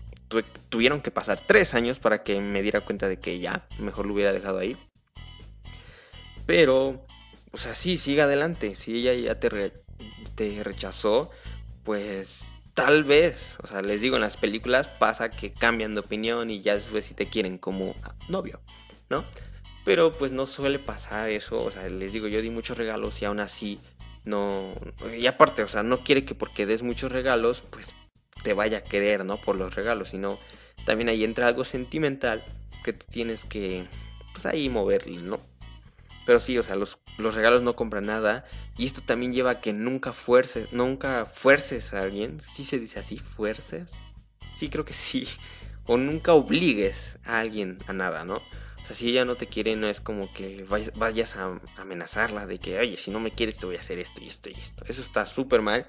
tuvieron 0.69 1.01
que 1.01 1.11
pasar 1.11 1.39
tres 1.39 1.73
años 1.73 1.99
para 1.99 2.23
que 2.23 2.39
me 2.41 2.61
diera 2.61 2.81
cuenta 2.81 3.07
de 3.07 3.17
que 3.17 3.39
ya, 3.39 3.67
mejor 3.79 4.05
lo 4.05 4.13
hubiera 4.13 4.33
dejado 4.33 4.59
ahí. 4.59 4.77
Pero, 6.45 7.05
o 7.51 7.57
sea, 7.57 7.75
sí, 7.75 7.97
sigue 7.97 8.21
adelante. 8.21 8.75
Si 8.75 8.95
ella 8.95 9.13
ya 9.13 9.39
te, 9.39 9.73
te 10.35 10.63
rechazó, 10.63 11.29
pues 11.83 12.55
tal 12.75 13.05
vez, 13.05 13.57
o 13.63 13.67
sea, 13.67 13.81
les 13.81 14.01
digo, 14.01 14.17
en 14.17 14.21
las 14.21 14.37
películas 14.37 14.89
pasa 14.89 15.31
que 15.31 15.53
cambian 15.53 15.95
de 15.95 16.01
opinión 16.01 16.51
y 16.51 16.61
ya 16.61 16.75
después 16.75 17.05
si 17.05 17.13
te 17.13 17.29
quieren 17.29 17.57
como 17.57 17.95
novio, 18.27 18.59
¿no? 19.09 19.23
Pero 19.85 20.17
pues 20.17 20.31
no 20.31 20.45
suele 20.45 20.77
pasar 20.77 21.29
eso, 21.29 21.63
o 21.63 21.71
sea, 21.71 21.87
les 21.87 22.11
digo, 22.11 22.27
yo 22.27 22.41
di 22.41 22.49
muchos 22.49 22.77
regalos 22.77 23.21
y 23.21 23.25
aún 23.25 23.39
así 23.39 23.79
no... 24.25 24.73
Y 25.17 25.25
aparte, 25.27 25.63
o 25.63 25.67
sea, 25.67 25.83
no 25.83 26.03
quiere 26.03 26.25
que 26.25 26.35
porque 26.35 26.65
des 26.65 26.81
muchos 26.81 27.11
regalos, 27.11 27.61
pues 27.61 27.95
te 28.43 28.53
vaya 28.53 28.79
a 28.79 28.83
querer, 28.83 29.23
¿no? 29.23 29.37
Por 29.37 29.55
los 29.55 29.75
regalos, 29.75 30.09
sino 30.09 30.37
también 30.85 31.09
ahí 31.09 31.23
entra 31.23 31.47
algo 31.47 31.63
sentimental 31.63 32.43
que 32.83 32.93
tú 32.93 33.05
tienes 33.09 33.45
que, 33.45 33.87
pues 34.33 34.45
ahí 34.45 34.69
moverle, 34.69 35.21
¿no? 35.21 35.39
Pero 36.25 36.39
sí, 36.39 36.57
o 36.57 36.63
sea, 36.63 36.75
los, 36.75 36.97
los 37.17 37.35
regalos 37.35 37.61
no 37.61 37.75
compran 37.75 38.05
nada. 38.05 38.45
Y 38.77 38.85
esto 38.85 39.01
también 39.01 39.31
lleva 39.31 39.51
a 39.51 39.61
que 39.61 39.73
nunca 39.73 40.13
fuerces, 40.13 40.71
nunca 40.71 41.25
fuerces 41.25 41.93
a 41.93 42.01
alguien. 42.01 42.39
¿Sí 42.39 42.65
se 42.65 42.79
dice 42.79 42.99
así? 42.99 43.17
¿Fuerces? 43.17 43.93
Sí, 44.53 44.69
creo 44.69 44.85
que 44.85 44.93
sí. 44.93 45.27
O 45.85 45.97
nunca 45.97 46.33
obligues 46.33 47.19
a 47.25 47.39
alguien 47.39 47.79
a 47.87 47.93
nada, 47.93 48.25
¿no? 48.25 48.41
O 48.85 48.87
sea, 48.87 48.95
si 48.95 49.09
ella 49.09 49.25
no 49.25 49.35
te 49.35 49.47
quiere, 49.47 49.75
no 49.75 49.87
es 49.87 49.99
como 49.99 50.31
que 50.31 50.63
vayas 50.95 51.35
a 51.35 51.59
amenazarla 51.75 52.45
de 52.45 52.59
que, 52.59 52.77
oye, 52.77 52.97
si 52.97 53.09
no 53.09 53.19
me 53.19 53.31
quieres 53.31 53.57
te 53.57 53.65
voy 53.65 53.77
a 53.77 53.79
hacer 53.79 53.97
esto 53.97 54.21
y 54.21 54.27
esto 54.27 54.49
y 54.49 54.53
esto. 54.53 54.83
Eso 54.87 55.01
está 55.01 55.25
súper 55.25 55.61
mal. 55.61 55.87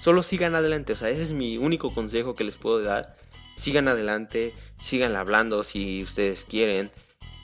Solo 0.00 0.22
sigan 0.22 0.54
adelante, 0.54 0.94
o 0.94 0.96
sea, 0.96 1.10
ese 1.10 1.22
es 1.22 1.32
mi 1.32 1.58
único 1.58 1.94
consejo 1.94 2.34
que 2.34 2.44
les 2.44 2.56
puedo 2.56 2.82
dar. 2.82 3.16
Sigan 3.56 3.86
adelante, 3.86 4.54
sigan 4.80 5.14
hablando 5.14 5.62
si 5.62 6.02
ustedes 6.02 6.46
quieren. 6.46 6.90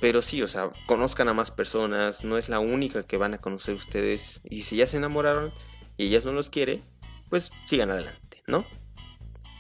Pero 0.01 0.23
sí, 0.23 0.43
o 0.43 0.49
sea, 0.49 0.71
conozcan 0.87 1.29
a 1.29 1.35
más 1.35 1.51
personas, 1.51 2.23
no 2.25 2.39
es 2.39 2.49
la 2.49 2.61
única 2.61 3.03
que 3.03 3.17
van 3.17 3.35
a 3.35 3.39
conocer 3.39 3.75
ustedes. 3.75 4.41
Y 4.49 4.63
si 4.63 4.77
ya 4.77 4.87
se 4.87 4.97
enamoraron 4.97 5.53
y 5.97 6.07
ellas 6.07 6.25
no 6.25 6.33
los 6.33 6.51
quiere, 6.51 6.83
pues 7.29 7.51
sigan 7.67 7.91
adelante, 7.91 8.43
¿no? 8.47 8.65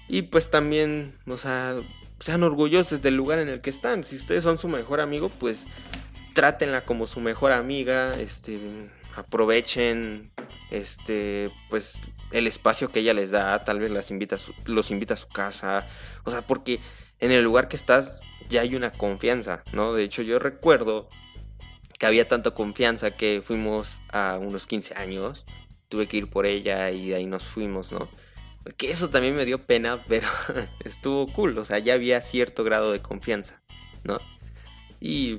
Y 0.09 0.22
pues 0.22 0.50
también, 0.50 1.18
o 1.26 1.37
sea, 1.37 1.76
sean 2.20 2.42
orgullosos 2.42 3.02
del 3.02 3.16
lugar 3.16 3.38
en 3.40 3.48
el 3.48 3.61
que 3.61 3.70
están. 3.70 4.04
Si 4.04 4.16
ustedes 4.16 4.44
son 4.44 4.59
su 4.59 4.68
mejor 4.68 5.00
amigo, 5.00 5.28
pues 5.28 5.66
trátenla 6.35 6.85
como 6.85 7.07
su 7.07 7.20
mejor 7.20 7.52
amiga, 7.52 8.12
este, 8.12 8.61
aprovechen, 9.16 10.31
este, 10.70 11.50
pues 11.68 11.98
el 12.31 12.46
espacio 12.46 12.90
que 12.90 13.00
ella 13.00 13.14
les 13.14 13.31
da, 13.31 13.64
tal 13.64 13.81
vez 13.81 13.90
las 13.90 14.11
invita 14.11 14.37
los 14.66 14.90
invita 14.90 15.14
a 15.14 15.16
su 15.16 15.28
casa, 15.28 15.87
o 16.24 16.31
sea, 16.31 16.42
porque 16.42 16.81
en 17.18 17.33
el 17.33 17.42
lugar 17.42 17.68
que 17.68 17.76
estás 17.76 18.20
ya 18.48 18.62
hay 18.62 18.74
una 18.74 18.92
confianza, 18.92 19.62
¿no? 19.72 19.92
De 19.92 20.04
hecho, 20.04 20.22
yo 20.22 20.38
recuerdo 20.38 21.08
que 21.98 22.06
había 22.06 22.28
tanta 22.28 22.52
confianza 22.52 23.11
que 23.12 23.42
fuimos 23.44 24.00
a 24.11 24.38
unos 24.40 24.66
15 24.66 24.94
años, 24.94 25.44
tuve 25.88 26.06
que 26.06 26.18
ir 26.18 26.30
por 26.30 26.46
ella 26.46 26.90
y 26.90 27.08
de 27.08 27.16
ahí 27.16 27.26
nos 27.26 27.44
fuimos, 27.44 27.92
¿no? 27.92 28.08
Que 28.76 28.90
eso 28.90 29.11
también 29.11 29.37
me 29.37 29.44
dio 29.44 29.66
pena, 29.66 30.04
pero 30.08 30.28
estuvo 30.84 31.32
cool, 31.32 31.58
o 31.58 31.64
sea, 31.64 31.78
ya 31.78 31.94
había 31.94 32.20
cierto 32.20 32.64
grado 32.64 32.92
de 32.92 33.02
confianza, 33.02 33.61
¿no? 34.04 34.18
Y 35.00 35.38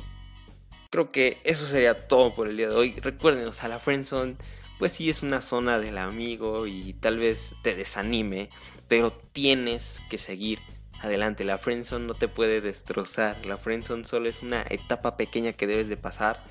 creo 0.90 1.12
que 1.12 1.40
eso 1.44 1.66
sería 1.66 2.08
todo 2.08 2.34
por 2.34 2.48
el 2.48 2.58
día 2.58 2.70
de 2.70 2.76
hoy. 2.76 2.94
Recuerden, 3.00 3.46
o 3.48 3.54
sea, 3.54 3.70
la 3.70 3.80
friendzone, 3.80 4.36
pues 4.78 4.94
sí 4.94 5.10
es 5.10 5.22
una 5.24 5.42
zona 5.42 5.80
del 5.80 5.98
amigo 5.98 6.68
y 6.68 6.94
tal 6.94 7.20
vez 7.20 7.56
te 7.62 7.76
desanime, 7.76 8.50
pero 8.88 9.12
tienes 9.12 10.02
que 10.10 10.18
seguir 10.18 10.60
adelante. 11.02 11.44
La 11.44 11.58
friendzone 11.58 12.06
no 12.06 12.14
te 12.14 12.28
puede 12.28 12.62
destrozar. 12.62 13.46
La 13.46 13.58
friendzone 13.58 14.06
solo 14.06 14.30
es 14.30 14.42
una 14.42 14.66
etapa 14.70 15.18
pequeña 15.18 15.54
que 15.54 15.68
debes 15.68 15.90
de 15.90 15.98
pasar. 15.98 16.44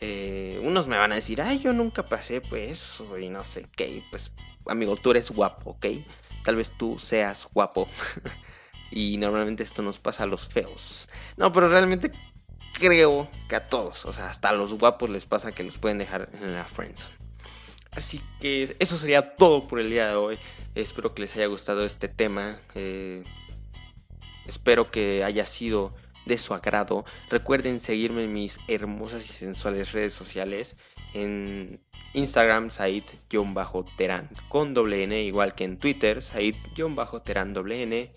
Eh, 0.00 0.60
unos 0.64 0.88
me 0.88 0.98
van 0.98 1.12
a 1.12 1.16
decir, 1.16 1.40
ay, 1.40 1.60
yo 1.60 1.72
nunca 1.72 2.08
pasé 2.08 2.40
pues 2.40 3.02
y 3.20 3.28
no 3.28 3.44
sé 3.44 3.66
qué. 3.76 4.04
Pues, 4.10 4.32
amigo, 4.66 4.96
tú 4.96 5.12
eres 5.12 5.30
guapo, 5.30 5.70
¿ok? 5.70 5.86
Tal 6.44 6.56
vez 6.56 6.72
tú 6.76 6.98
seas 6.98 7.48
guapo. 7.52 7.88
y 8.90 9.16
normalmente 9.18 9.62
esto 9.62 9.82
nos 9.82 9.98
pasa 9.98 10.24
a 10.24 10.26
los 10.26 10.48
feos. 10.48 11.08
No, 11.36 11.52
pero 11.52 11.68
realmente 11.68 12.10
creo 12.72 13.28
que 13.48 13.56
a 13.56 13.68
todos, 13.68 14.04
o 14.06 14.12
sea, 14.12 14.28
hasta 14.28 14.48
a 14.48 14.52
los 14.52 14.74
guapos 14.74 15.08
les 15.08 15.26
pasa 15.26 15.52
que 15.52 15.62
los 15.62 15.78
pueden 15.78 15.98
dejar 15.98 16.30
en 16.42 16.54
la 16.54 16.64
friendzone. 16.64 17.22
Así 17.92 18.22
que 18.40 18.74
eso 18.78 18.96
sería 18.96 19.36
todo 19.36 19.68
por 19.68 19.78
el 19.78 19.90
día 19.90 20.08
de 20.08 20.14
hoy. 20.14 20.38
Espero 20.74 21.14
que 21.14 21.22
les 21.22 21.36
haya 21.36 21.46
gustado 21.46 21.84
este 21.84 22.08
tema. 22.08 22.58
Eh, 22.74 23.22
Espero 24.46 24.86
que 24.86 25.24
haya 25.24 25.46
sido 25.46 25.94
de 26.26 26.38
su 26.38 26.54
agrado. 26.54 27.04
Recuerden 27.30 27.80
seguirme 27.80 28.24
en 28.24 28.32
mis 28.32 28.58
hermosas 28.68 29.28
y 29.28 29.32
sensuales 29.32 29.92
redes 29.92 30.12
sociales. 30.12 30.76
En 31.14 31.80
Instagram, 32.14 32.70
Said-Terán 32.70 34.28
con 34.48 34.74
doble 34.74 35.02
N, 35.04 35.22
igual 35.22 35.54
que 35.54 35.64
en 35.64 35.78
Twitter, 35.78 36.22
Said-Terán 36.22 37.54
doble 37.54 37.82
N. 37.82 38.12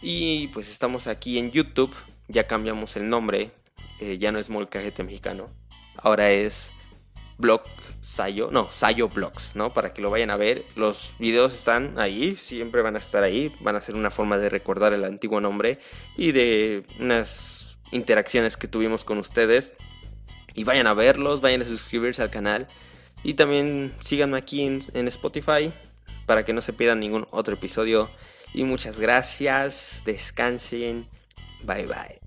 Y 0.00 0.48
pues 0.48 0.70
estamos 0.70 1.06
aquí 1.06 1.38
en 1.38 1.50
YouTube. 1.50 1.94
Ya 2.28 2.46
cambiamos 2.46 2.96
el 2.96 3.08
nombre. 3.08 3.52
Eh, 4.00 4.18
ya 4.18 4.32
no 4.32 4.38
es 4.38 4.50
Molcajete 4.50 5.04
Mexicano. 5.04 5.50
Ahora 5.96 6.30
es 6.32 6.72
Blog 7.38 7.62
Sayo, 8.00 8.50
no, 8.50 8.70
Sayo 8.72 9.08
Blogs, 9.08 9.54
¿no? 9.54 9.72
Para 9.72 9.94
que 9.94 10.02
lo 10.02 10.10
vayan 10.10 10.30
a 10.30 10.36
ver. 10.36 10.64
Los 10.74 11.14
videos 11.18 11.54
están 11.54 11.98
ahí, 11.98 12.36
siempre 12.36 12.82
van 12.82 12.96
a 12.96 12.98
estar 12.98 13.22
ahí. 13.22 13.54
Van 13.60 13.76
a 13.76 13.80
ser 13.80 13.94
una 13.94 14.10
forma 14.10 14.38
de 14.38 14.48
recordar 14.48 14.92
el 14.92 15.04
antiguo 15.04 15.40
nombre 15.40 15.78
y 16.16 16.32
de 16.32 16.84
unas 16.98 17.78
interacciones 17.92 18.56
que 18.56 18.68
tuvimos 18.68 19.04
con 19.04 19.18
ustedes. 19.18 19.74
Y 20.54 20.64
vayan 20.64 20.86
a 20.86 20.94
verlos, 20.94 21.40
vayan 21.40 21.62
a 21.62 21.64
suscribirse 21.64 22.22
al 22.22 22.30
canal. 22.30 22.68
Y 23.22 23.34
también 23.34 23.94
síganme 24.00 24.36
aquí 24.36 24.62
en, 24.64 24.80
en 24.94 25.08
Spotify 25.08 25.72
para 26.26 26.44
que 26.44 26.52
no 26.52 26.60
se 26.60 26.72
pierdan 26.72 27.00
ningún 27.00 27.26
otro 27.30 27.54
episodio. 27.54 28.10
Y 28.52 28.64
muchas 28.64 28.98
gracias, 28.98 30.02
descansen, 30.04 31.06
bye 31.64 31.86
bye. 31.86 32.21